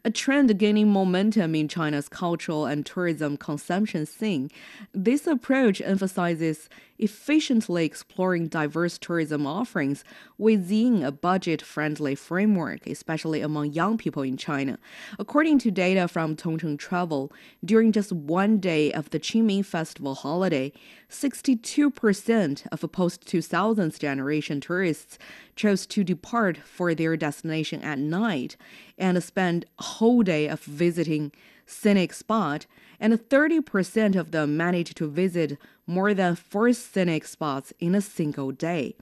[0.04, 4.50] a trend gaining momentum in China's cultural and tourism consumption scene.
[4.94, 10.04] This approach emphasizes efficiently exploring diverse tourism offerings
[10.38, 14.78] within a budget friendly framework, especially among young people in China.
[15.18, 17.32] According to data from Tongcheng Travel,
[17.64, 20.74] during just one day of the Qingming Festival holiday,
[21.10, 25.18] 62% of post 2000s generation tourists
[25.56, 28.56] chose to depart for their destination at night
[29.00, 31.32] and spend a whole day of visiting
[31.66, 32.66] scenic spot,
[33.00, 38.52] and 30% of them managed to visit more than four scenic spots in a single
[38.52, 38.96] day.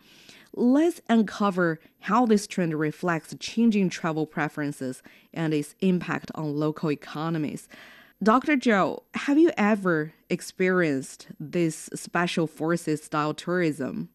[0.54, 7.68] Let's uncover how this trend reflects changing travel preferences and its impact on local economies.
[8.24, 8.58] Dr.
[8.58, 14.10] Zhou, have you ever experienced this special forces style tourism?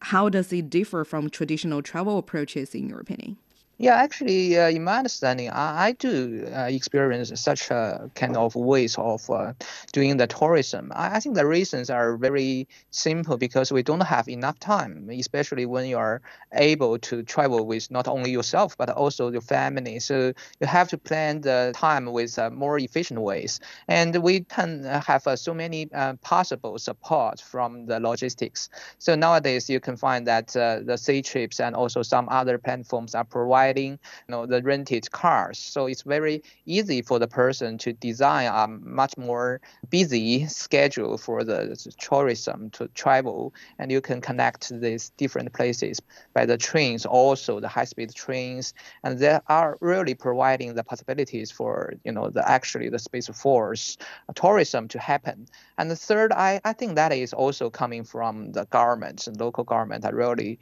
[0.00, 3.38] How does it differ from traditional travel approaches, in your opinion?
[3.80, 8.56] Yeah, actually, uh, in my understanding, I, I do uh, experience such a kind of
[8.56, 9.52] ways of uh,
[9.92, 10.90] doing the tourism.
[10.96, 15.64] I, I, think the reasons are very simple because we don't have enough time, especially
[15.64, 16.20] when you are
[16.54, 20.00] able to travel with not only yourself but also your family.
[20.00, 24.82] So you have to plan the time with uh, more efficient ways, and we can
[24.82, 28.70] have uh, so many uh, possible support from the logistics.
[28.98, 33.67] So nowadays you can find that the Ctrips and also some other platforms are providing
[33.68, 33.98] providing
[34.28, 35.58] you know the rented cars.
[35.58, 39.60] So it's very easy for the person to design a much more
[39.90, 46.00] busy schedule for the tourism to travel, and you can connect these different places
[46.34, 51.94] by the trains, also the high-speed trains, and they are really providing the possibilities for
[52.04, 53.98] you know the actually the space force
[54.34, 55.46] tourism to happen.
[55.78, 59.64] And the third, I, I think that is also coming from the government and local
[59.64, 60.58] government that really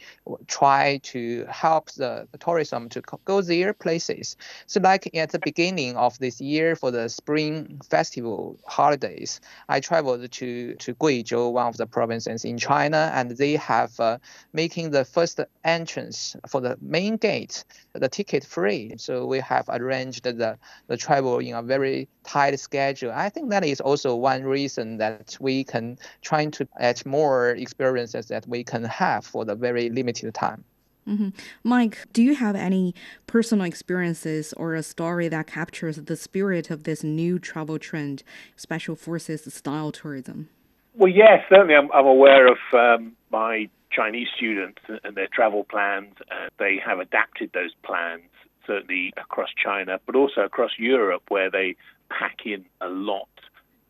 [0.46, 4.36] try to help the tourism to go their places.
[4.66, 10.30] So like at the beginning of this year for the spring festival holidays, I traveled
[10.30, 14.18] to, to Guizhou, one of the provinces in China, and they have uh,
[14.52, 18.94] making the first entrance for the main gate, the ticket free.
[18.98, 23.12] So we have arranged the, the travel in a very tight schedule.
[23.12, 28.26] I think that is also one reason that we can try to add more experiences
[28.28, 30.64] that we can have for the very limited time.
[31.08, 31.28] Mm-hmm.
[31.62, 32.94] Mike, do you have any
[33.26, 38.22] personal experiences or a story that captures the spirit of this new travel trend,
[38.56, 40.48] special forces style tourism?
[40.94, 41.74] Well, yes, certainly.
[41.74, 46.14] I'm, I'm aware of um, my Chinese students and their travel plans.
[46.30, 48.22] Uh, they have adapted those plans,
[48.66, 51.76] certainly across China, but also across Europe, where they
[52.10, 53.28] pack in a lot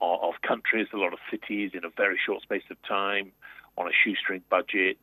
[0.01, 3.33] of, of countries, a lot of cities in a very short space of time
[3.79, 4.99] on a shoestring budget.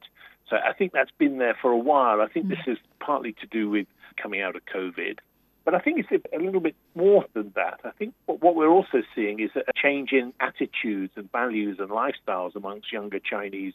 [0.50, 2.22] So I think that's been there for a while.
[2.22, 2.50] I think mm.
[2.50, 3.88] this is partly to do with
[4.22, 5.20] coming out of COVID.
[5.66, 7.80] But I think it's a little bit more than that.
[7.86, 12.56] I think what we're also seeing is a change in attitudes and values and lifestyles
[12.56, 13.74] amongst younger Chinese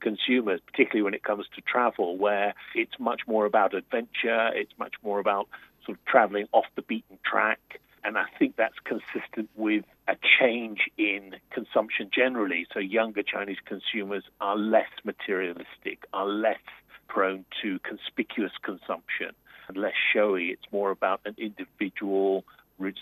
[0.00, 4.94] consumers, particularly when it comes to travel, where it's much more about adventure, it's much
[5.02, 5.48] more about
[5.86, 7.80] sort of traveling off the beaten track.
[8.02, 12.66] And I think that's consistent with a change in consumption generally.
[12.72, 16.58] So younger Chinese consumers are less materialistic, are less
[17.08, 19.32] prone to conspicuous consumption
[19.68, 20.46] and less showy.
[20.46, 22.44] It's more about an individual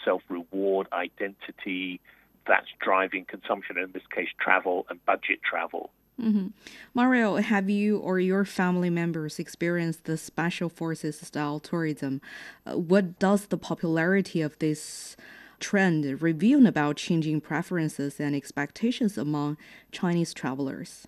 [0.04, 2.00] self reward identity
[2.46, 5.90] that's driving consumption, in this case, travel and budget travel.
[6.20, 6.48] Mm-hmm.
[6.94, 12.20] Mario, have you or your family members experienced the special forces style tourism?
[12.66, 15.16] Uh, what does the popularity of this
[15.60, 19.56] trend reveal about changing preferences and expectations among
[19.92, 21.06] Chinese travelers?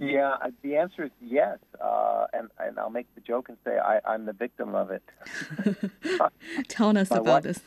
[0.00, 3.78] Yeah, uh, the answer is yes, uh, and and I'll make the joke and say
[3.78, 5.02] I, I'm the victim of it.
[6.68, 7.60] Tell us about wife, this.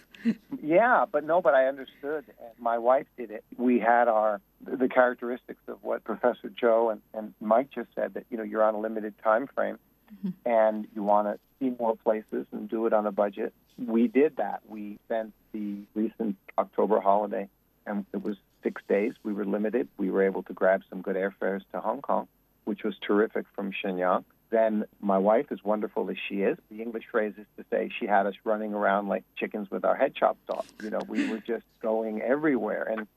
[0.61, 2.25] Yeah, but no, but I understood.
[2.59, 3.43] My wife did it.
[3.57, 8.25] We had our the characteristics of what Professor Zhou and, and Mike just said that
[8.29, 9.77] you know you're on a limited time frame,
[10.15, 10.49] mm-hmm.
[10.49, 13.53] and you want to see more places and do it on a budget.
[13.77, 14.61] We did that.
[14.67, 17.49] We spent the recent October holiday,
[17.85, 19.13] and it was six days.
[19.23, 19.87] We were limited.
[19.97, 22.27] We were able to grab some good airfares to Hong Kong,
[22.65, 24.23] which was terrific from Shenyang.
[24.49, 28.05] Then my wife, as wonderful as she is, the English phrase is to say she
[28.05, 30.71] had us running around like chickens with our head chopped off.
[30.83, 33.07] You know, we were just going everywhere, and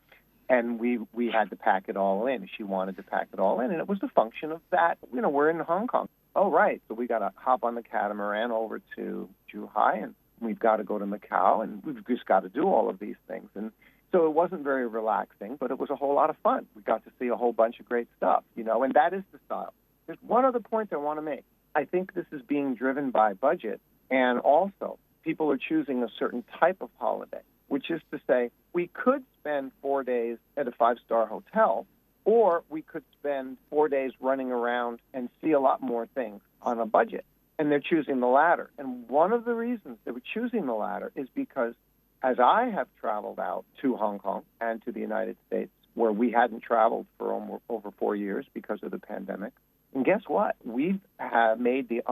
[0.49, 2.49] and we we had to pack it all in.
[2.57, 4.99] She wanted to pack it all in, and it was a function of that.
[5.13, 6.09] You know, we're in Hong Kong.
[6.35, 6.83] Oh, right.
[6.89, 10.85] So we got to hop on the catamaran over to Zhuhai, and we've got to
[10.85, 13.49] go to Macau, and we've just got to do all of these things.
[13.55, 13.73] And
[14.17, 16.67] so it wasn't very relaxing, but it was a whole lot of fun.
[16.75, 19.23] We got to see a whole bunch of great stuff, you know, and that is
[19.31, 19.75] the style.
[20.07, 21.45] There's one other point I want to make.
[21.75, 23.79] I think this is being driven by budget,
[24.11, 28.87] and also people are choosing a certain type of holiday, which is to say, we
[28.87, 31.87] could spend four days at a five star hotel,
[32.25, 36.81] or we could spend four days running around and see a lot more things on
[36.81, 37.27] a budget.
[37.59, 38.71] And they're choosing the latter.
[38.79, 41.75] And one of the reasons they were choosing the latter is because
[42.27, 46.33] as I have traveled out to Hong Kong and to the United States, where we
[46.33, 49.53] hadn't traveled for over four years because of the pandemic,
[49.95, 50.57] and guess what?
[50.64, 52.03] We have made the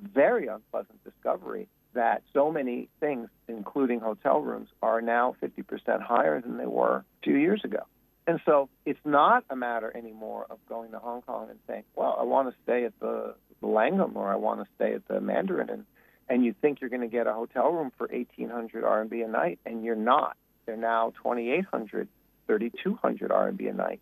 [0.00, 6.56] very unpleasant discovery that so many things, including hotel rooms, are now 50% higher than
[6.56, 7.80] they were few years ago.
[8.26, 12.16] And so it's not a matter anymore of going to Hong Kong and saying, well,
[12.18, 15.20] I want to stay at the, the Langham or I want to stay at the
[15.20, 15.68] Mandarin.
[15.68, 15.84] And,
[16.30, 19.58] and you think you're going to get a hotel room for 1800 RMB a night,
[19.66, 20.38] and you're not.
[20.64, 22.08] They're now 2800
[22.46, 24.00] 3200 RMB a night.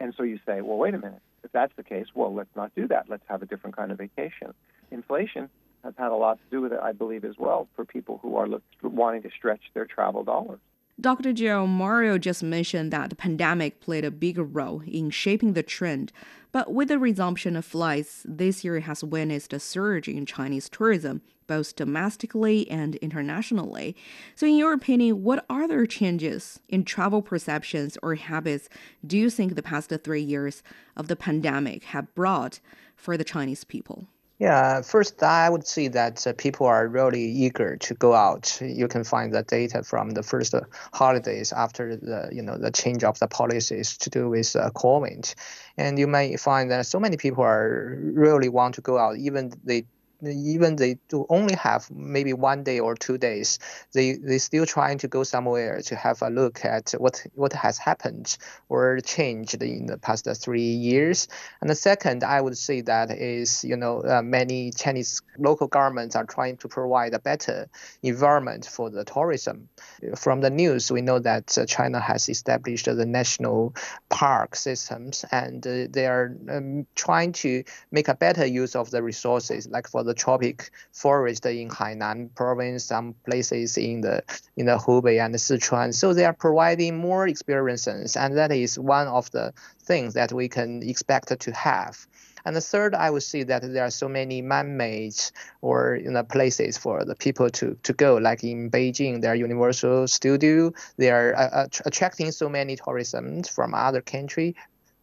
[0.00, 2.74] And so you say, well, wait a minute if that's the case, well, let's not
[2.74, 3.04] do that.
[3.08, 4.54] Let's have a different kind of vacation.
[4.90, 5.48] Inflation
[5.84, 8.36] has had a lot to do with it, I believe, as well, for people who
[8.36, 10.58] are look, wanting to stretch their travel dollars.
[11.00, 11.32] Dr.
[11.32, 16.12] Zhou Mario just mentioned that the pandemic played a bigger role in shaping the trend,
[16.52, 21.20] but with the resumption of flights, this year has witnessed a surge in Chinese tourism,
[21.46, 23.96] both domestically and internationally.
[24.34, 28.68] So, in your opinion, what other changes in travel perceptions or habits
[29.06, 30.62] do you think the past three years
[30.96, 32.60] of the pandemic have brought
[32.96, 34.08] for the Chinese people?
[34.40, 38.60] Yeah, first I would say that uh, people are really eager to go out.
[38.60, 40.54] You can find the data from the first
[40.92, 45.34] holidays after the you know the change of the policies to do with uh, COVID,
[45.78, 49.52] and you may find that so many people are really want to go out, even
[49.62, 49.86] they
[50.26, 53.58] even they do only have maybe one day or two days,
[53.92, 57.78] they they still trying to go somewhere to have a look at what what has
[57.78, 58.36] happened
[58.68, 61.28] or changed in the past three years.
[61.60, 66.16] And the second, I would say that is you know uh, many Chinese local governments
[66.16, 67.68] are trying to provide a better
[68.02, 69.68] environment for the tourism.
[70.16, 73.74] From the news, we know that uh, China has established the national
[74.08, 79.02] park systems, and uh, they are um, trying to make a better use of the
[79.02, 84.22] resources, like for the tropic forest in Hainan province, some places in the
[84.56, 85.94] in the Hubei and Sichuan.
[85.94, 90.48] So they are providing more experiences, and that is one of the things that we
[90.48, 92.06] can expect to have.
[92.46, 95.16] And the third, I would say that there are so many man-made
[95.62, 98.16] or you know places for the people to, to go.
[98.16, 100.72] Like in Beijing, there are Universal Studio.
[100.98, 104.56] They are uh, attracting so many tourism from other country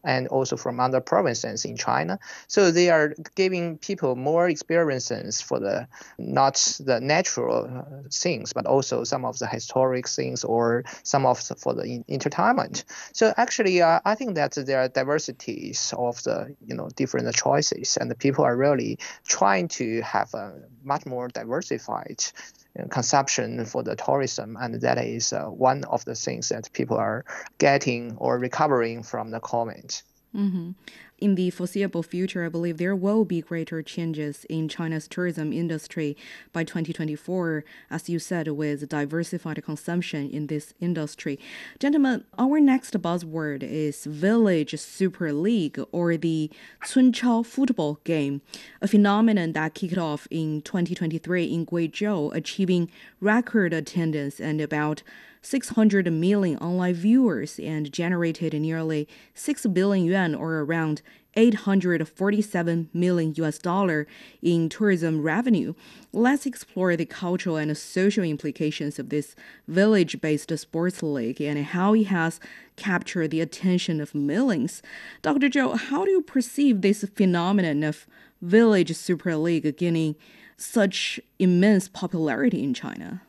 [0.03, 2.19] and also from other provinces in China.
[2.47, 5.87] So they are giving people more experiences for the
[6.17, 11.45] not the natural uh, things, but also some of the historic things or some of
[11.47, 12.83] the, for the entertainment.
[13.13, 17.97] So actually, uh, I think that there are diversities of the you know different choices,
[17.97, 22.23] and the people are really trying to have a much more diversified
[22.89, 27.25] consumption for the tourism, and that is uh, one of the things that people are
[27.57, 30.03] getting or recovering from the COVID.
[30.35, 30.71] Mm-hmm
[31.21, 36.17] in the foreseeable future, I believe there will be greater changes in China's tourism industry
[36.51, 41.39] by 2024, as you said, with diversified consumption in this industry.
[41.79, 46.49] Gentlemen, our next buzzword is Village Super League or the
[46.83, 48.41] Cunchao football game,
[48.81, 55.03] a phenomenon that kicked off in 2023 in Guizhou, achieving record attendance and about
[55.41, 61.01] 600 million online viewers and generated nearly 6 billion yuan or around
[61.35, 64.05] 847 million US dollar
[64.41, 65.73] in tourism revenue.
[66.11, 69.35] Let's explore the cultural and social implications of this
[69.67, 72.39] village-based sports league and how it has
[72.75, 74.81] captured the attention of millions.
[75.21, 75.49] Dr.
[75.49, 78.05] Zhou, how do you perceive this phenomenon of
[78.41, 80.15] village super league gaining
[80.57, 83.21] such immense popularity in China?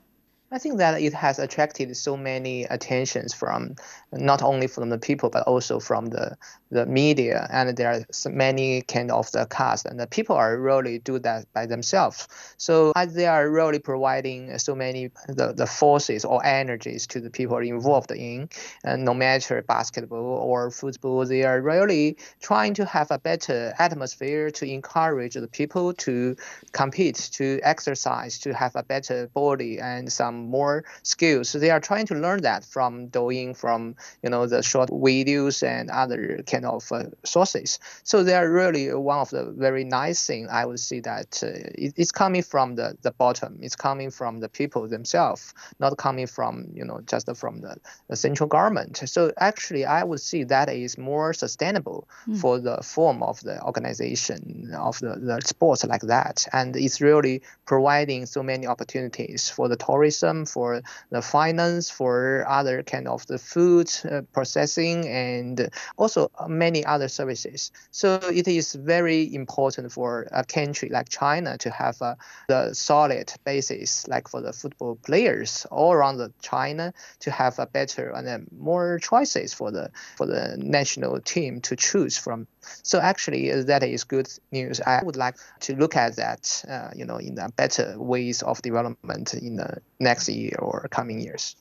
[0.52, 3.76] I think that it has attracted so many attentions from
[4.12, 6.36] not only from the people but also from the,
[6.72, 10.56] the media and there are so many kind of the cast and the people are
[10.58, 12.26] really do that by themselves.
[12.56, 17.28] So as they are really providing so many the, the forces or energies to the
[17.28, 18.48] people involved in,
[18.84, 24.50] and no matter basketball or football, they are really trying to have a better atmosphere
[24.50, 26.34] to encourage the people to
[26.72, 31.52] compete, to exercise, to have a better body and some more skills.
[31.52, 35.90] They are trying to learn that from doing from you know the short videos and
[35.90, 37.78] other kind of uh, sources.
[38.04, 40.48] So they are really one of the very nice thing.
[40.50, 43.58] I would say that uh, it, it's coming from the, the bottom.
[43.60, 47.76] It's coming from the people themselves, not coming from you know just from the,
[48.08, 49.02] the central government.
[49.06, 52.38] So actually, I would see that is more sustainable mm.
[52.38, 57.42] for the form of the organization of the, the sports like that, and it's really
[57.66, 63.38] providing so many opportunities for the tourism for the finance, for other kind of the
[63.38, 67.72] food uh, processing, and also many other services.
[67.90, 72.16] So it is very important for a country like China to have a
[72.48, 77.66] the solid basis, like for the football players all around the China, to have a
[77.66, 82.46] better and more choices for the for the national team to choose from.
[82.82, 84.80] So actually, uh, that is good news.
[84.80, 88.62] I would like to look at that, uh, you know, in a better ways of
[88.62, 91.56] development in the next year or coming years.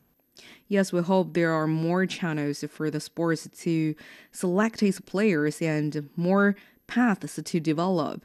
[0.72, 3.94] Yes, we hope there are more channels for the sports to
[4.32, 6.56] select its players and more
[6.88, 8.24] paths to develop.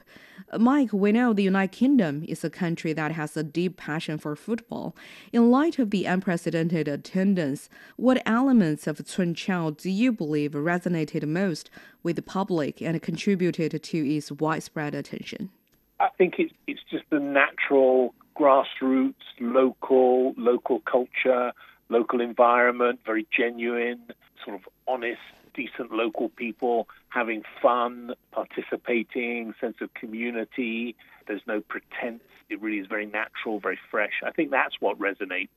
[0.56, 4.36] Mike, we know the United Kingdom is a country that has a deep passion for
[4.36, 4.94] football.
[5.32, 11.68] In light of the unprecedented attendance, what elements of Cunchao do you believe resonated most
[12.04, 15.50] with the public and contributed to its widespread attention?
[15.98, 21.52] I think it's it's just the natural grassroots, local, local culture,
[21.88, 24.00] local environment, very genuine,
[24.44, 25.20] sort of honest,
[25.54, 30.94] decent local people having fun, participating, sense of community.
[31.26, 32.22] There's no pretense.
[32.48, 34.22] It really is very natural, very fresh.
[34.24, 35.48] I think that's what resonates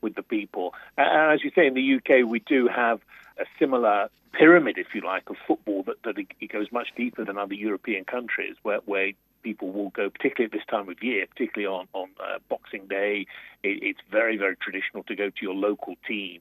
[0.00, 0.74] with the people.
[0.98, 3.00] And as you say, in the UK, we do have
[3.38, 7.38] a similar pyramid, if you like, of football that, that it goes much deeper than
[7.38, 9.12] other European countries, where, where
[9.46, 13.26] people will go, particularly at this time of year, particularly on, on uh, Boxing Day.
[13.62, 16.40] It, it's very, very traditional to go to your local team,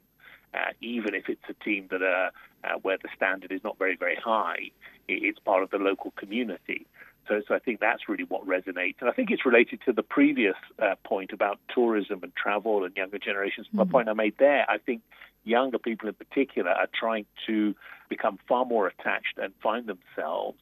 [0.55, 2.29] uh, even if it's a team that uh,
[2.65, 4.63] uh, where the standard is not very, very high.
[5.07, 6.81] It, it's part of the local community.
[7.27, 8.95] So, so I think that's really what resonates.
[9.01, 12.95] And I think it's related to the previous uh, point about tourism and travel and
[13.01, 13.67] younger generations.
[13.67, 13.79] Mm-hmm.
[13.79, 15.01] The point I made there, I think
[15.43, 17.75] younger people in particular are trying to
[18.09, 20.57] become far more attached and find themselves,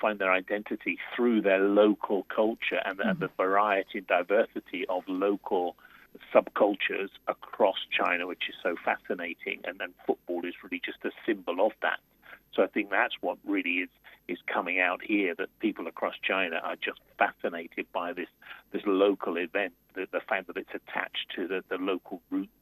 [0.00, 3.08] find their identity through their local culture and, mm-hmm.
[3.08, 3.42] and the mm-hmm.
[3.42, 5.76] variety and diversity of local
[6.34, 9.60] subcultures across China, which is so fascinating.
[9.64, 12.00] And then football is really just a symbol of that.
[12.54, 13.88] So I think that's what really is
[14.28, 18.28] is coming out here that people across China are just fascinated by this
[18.72, 22.52] this local event, the, the fact that it's attached to the, the local roots.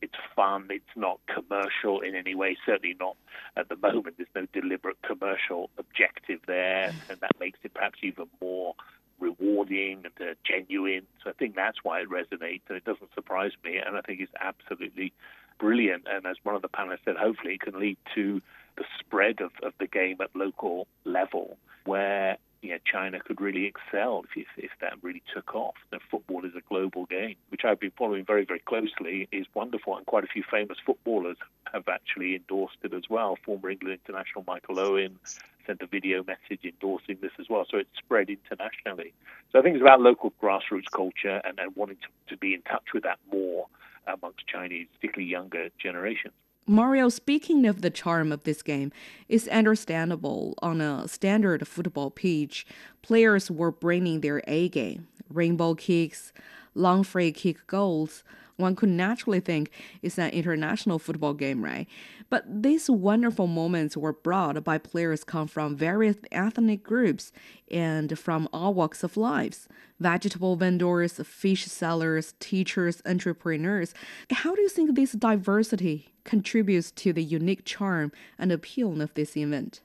[0.00, 0.68] It's fun.
[0.70, 2.56] It's not commercial in any way.
[2.64, 3.16] Certainly not
[3.56, 4.16] at the moment.
[4.16, 8.74] There's no deliberate commercial objective there, and that makes it perhaps even more
[9.20, 11.06] rewarding and uh, genuine.
[11.22, 13.78] So I think that's why it resonates, and it doesn't surprise me.
[13.78, 15.12] And I think it's absolutely
[15.58, 16.06] brilliant.
[16.08, 18.40] And as one of the panelists said, hopefully it can lead to
[18.76, 24.24] the spread of, of the game at local level, where know, China could really excel
[24.36, 25.74] if, if that really took off.
[25.90, 29.96] The football is a global game, which I've been following very, very closely, is wonderful,
[29.96, 31.36] and quite a few famous footballers
[31.72, 33.38] have actually endorsed it as well.
[33.44, 35.18] Former England international Michael Owen
[35.66, 39.12] sent a video message endorsing this as well, so it's spread internationally.
[39.52, 42.62] So I think it's about local grassroots culture and, and wanting to, to be in
[42.62, 43.66] touch with that more
[44.06, 46.34] amongst Chinese, particularly younger generations.
[46.68, 48.92] Mario, speaking of the charm of this game,
[49.26, 52.66] it's understandable on a standard football pitch,
[53.00, 56.30] players were bringing their A game, rainbow kicks,
[56.74, 58.22] long free kick goals,
[58.58, 59.70] one could naturally think
[60.02, 61.86] it's an international football game, right?
[62.28, 67.32] But these wonderful moments were brought by players come from various ethnic groups
[67.70, 69.68] and from all walks of lives.
[70.00, 73.94] Vegetable vendors, fish sellers, teachers, entrepreneurs.
[74.30, 79.36] How do you think this diversity contributes to the unique charm and appeal of this
[79.36, 79.80] event?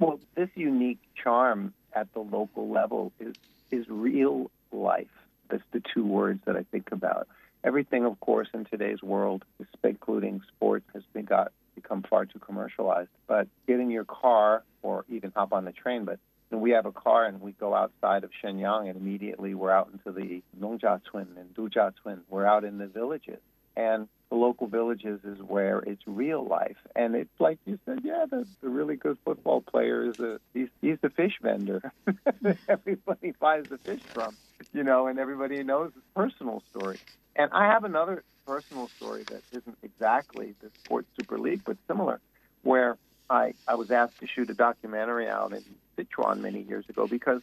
[0.00, 3.34] Well, this unique charm at the local level is
[3.70, 5.08] is real life.
[5.50, 7.28] That's the two words that I think about.
[7.64, 9.44] Everything, of course, in today's world,
[9.82, 13.10] including sports, has been got become far too commercialized.
[13.26, 16.04] But get in your car or even hop on the train.
[16.04, 16.20] But
[16.54, 19.90] know, we have a car and we go outside of Shenyang and immediately we're out
[19.92, 22.20] into the Nongjiacun and Dujiacun.
[22.28, 23.40] We're out in the villages.
[23.76, 26.76] And the local villages is where it's real life.
[26.94, 30.38] And it's like you said, yeah, the, the really good football player is a uh,
[30.52, 31.92] he's, he's the fish vendor.
[32.68, 34.36] everybody buys the fish from,
[34.72, 36.98] you know, and everybody knows his personal story.
[37.36, 42.20] And I have another personal story that isn't exactly the Sports Super League, but similar,
[42.62, 42.96] where
[43.30, 45.64] I, I was asked to shoot a documentary out in
[45.96, 47.40] Sichuan many years ago because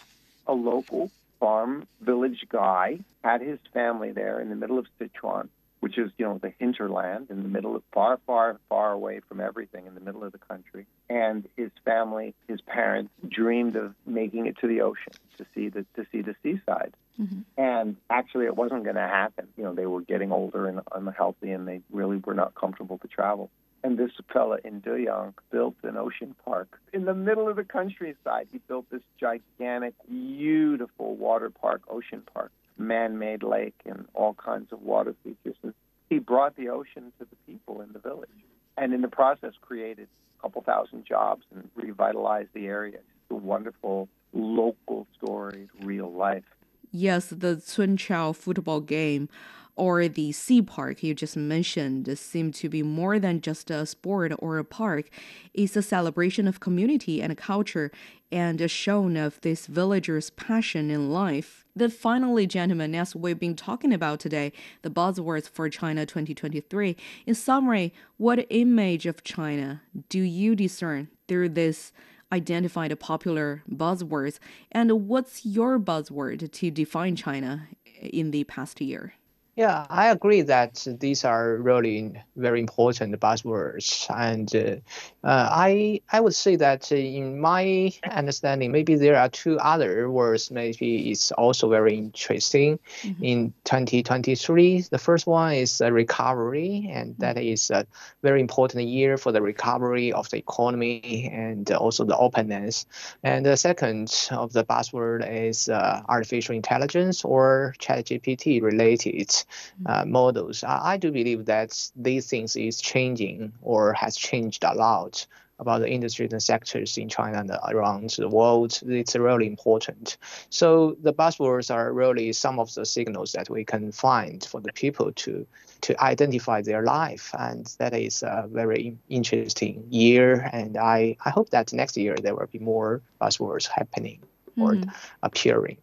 [0.48, 5.98] a local farm village guy had his family there in the middle of Sichuan, which
[5.98, 9.88] is, you know, the hinterland in the middle of far, far, far away from everything
[9.88, 10.86] in the middle of the country.
[11.10, 15.86] And his family, his parents dreamed of making it to the ocean to see the
[15.96, 16.94] to see the seaside.
[17.20, 17.42] Mm-hmm.
[17.58, 19.48] And actually, it wasn't going to happen.
[19.58, 23.08] You know, they were getting older and unhealthy, and they really were not comfortable to
[23.08, 23.50] travel.
[23.84, 28.48] And this fella in Deyang built an ocean park in the middle of the countryside.
[28.52, 34.84] He built this gigantic, beautiful water park, ocean park, man-made lake, and all kinds of
[34.84, 35.56] water features.
[35.64, 35.74] And
[36.10, 38.30] he brought the ocean to the people in the village,
[38.78, 40.08] and in the process, created
[40.38, 42.98] a couple thousand jobs and revitalized the area.
[42.98, 46.44] It's a wonderful local story, real life
[46.92, 49.30] yes, the Cunchao football game
[49.76, 54.34] or the sea park you just mentioned seem to be more than just a sport
[54.40, 55.10] or a park.
[55.54, 57.92] It's a celebration of community and culture
[58.32, 61.66] and a show of this villagers' passion in life.
[61.76, 67.36] But finally, gentlemen, as we've been talking about today, the buzzwords for China 2023, in
[67.36, 71.92] summary, what image of China do you discern through this
[72.32, 74.40] identify the popular buzzwords.
[74.72, 77.68] And what's your buzzword to define China
[78.02, 79.14] in the past year?
[79.58, 86.22] Yeah, I agree that these are really very important buzzwords, and uh, uh, I I
[86.22, 90.52] would say that in my understanding, maybe there are two other words.
[90.52, 93.24] Maybe it's also very interesting mm-hmm.
[93.24, 94.86] in 2023.
[94.90, 97.74] The first one is recovery, and that mm-hmm.
[97.74, 97.86] a
[98.24, 102.86] very important year for the recovery of the economy and also the openness.
[103.22, 109.42] And the second of the buzzword is uh, artificial intelligence or ChatGPT related
[109.86, 110.64] uh, models.
[110.64, 115.26] I, I, do believe that these things is changing or has changed a lot
[115.62, 118.80] about the industries and sectors in China and around the world.
[118.88, 120.18] It's really important.
[120.50, 124.74] So the buzzwords are really some of the signals that we can find for the
[124.74, 125.46] people to
[125.82, 130.48] to identify their life, and that is a very interesting year.
[130.54, 134.20] And I, I hope that next year there will be more buzzwords happening
[134.58, 134.90] or mm-hmm.
[135.24, 135.78] appearing.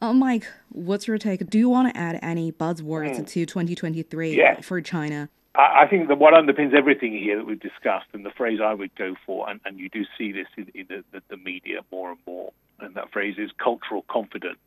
[0.00, 1.48] Uh, Mike, what's your take?
[1.48, 3.26] Do you want to add any buzzwords mm.
[3.28, 4.64] to 2023 yes.
[4.64, 5.28] for China?
[5.54, 8.94] I think that what underpins everything here that we've discussed, and the phrase I would
[8.94, 12.10] go for, and, and you do see this in, in the, the, the, media more
[12.10, 14.58] and more, and that phrase is cultural confidence.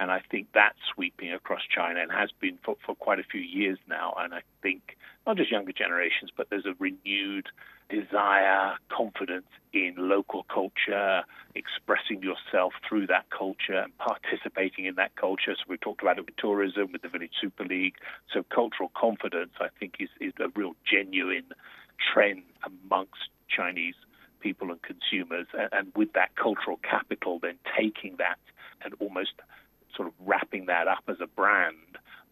[0.00, 3.40] And I think that's sweeping across China and has been for, for quite a few
[3.40, 4.14] years now.
[4.18, 4.96] And I think
[5.26, 7.46] not just younger generations, but there's a renewed
[7.88, 11.22] desire, confidence in local culture,
[11.54, 15.54] expressing yourself through that culture and participating in that culture.
[15.54, 17.94] So we've talked about it with tourism, with the Village Super League.
[18.32, 21.46] So cultural confidence, I think, is, is a real genuine
[22.12, 23.94] trend amongst Chinese
[24.40, 25.46] people and consumers.
[25.52, 28.38] And, and with that cultural capital, then taking that
[28.84, 29.32] and almost
[29.94, 31.76] sort of wrapping that up as a brand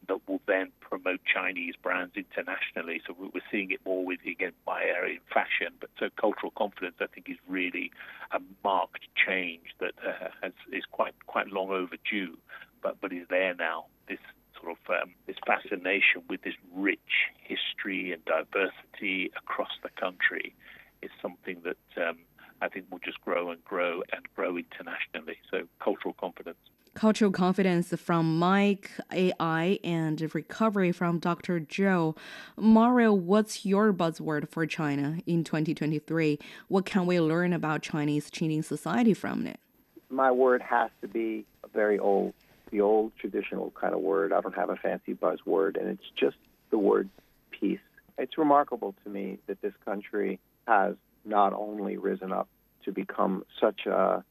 [0.09, 3.01] that will then promote Chinese brands internationally.
[3.07, 6.97] So we're seeing it more with again my area in fashion, but so cultural confidence
[7.01, 7.91] I think is really
[8.33, 12.37] a marked change that uh, has, is quite quite long overdue,
[12.83, 13.87] but but is there now.
[14.09, 14.19] This
[14.61, 16.99] sort of um, this fascination with this rich
[17.39, 20.55] history and diversity across the country
[21.03, 22.19] is something that um,
[22.61, 25.39] I think will just grow and grow and grow internationally.
[25.51, 26.59] So cultural confidence
[26.95, 31.61] cultural confidence from Mike, AI, and recovery from Dr.
[31.61, 32.17] Zhou.
[32.57, 36.39] Mario, what's your buzzword for China in 2023?
[36.69, 39.59] What can we learn about Chinese cheating society from it?
[40.09, 42.35] My word has to be very old,
[42.71, 44.33] the old traditional kind of word.
[44.33, 46.37] I don't have a fancy buzzword, and it's just
[46.71, 47.09] the word
[47.51, 47.81] peace.
[48.17, 50.39] It's remarkable to me that this country
[50.69, 52.49] has not only risen up
[52.85, 54.23] to become such a,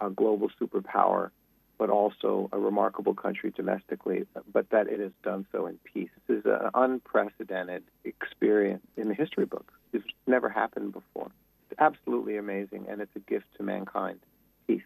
[0.00, 1.30] a global superpower,
[1.78, 6.10] but also a remarkable country domestically, but that it has done so in peace.
[6.26, 9.72] This is an unprecedented experience in the history books.
[9.92, 11.30] It's never happened before.
[11.70, 14.18] It's absolutely amazing, and it's a gift to mankind.
[14.66, 14.82] Peace.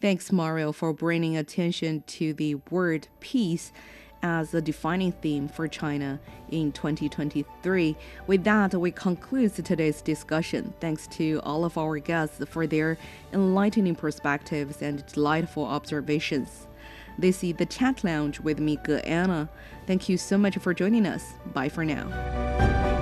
[0.00, 3.72] Thanks, Mario, for bringing attention to the word peace
[4.22, 6.18] as a defining theme for China
[6.50, 7.96] in 2023.
[8.26, 10.74] With that, we conclude today's discussion.
[10.80, 12.98] Thanks to all of our guests for their
[13.32, 16.66] enlightening perspectives and delightful observations.
[17.18, 19.48] This is the Chat Lounge with me, Ge Anna.
[19.86, 21.34] Thank you so much for joining us.
[21.52, 22.96] Bye for now.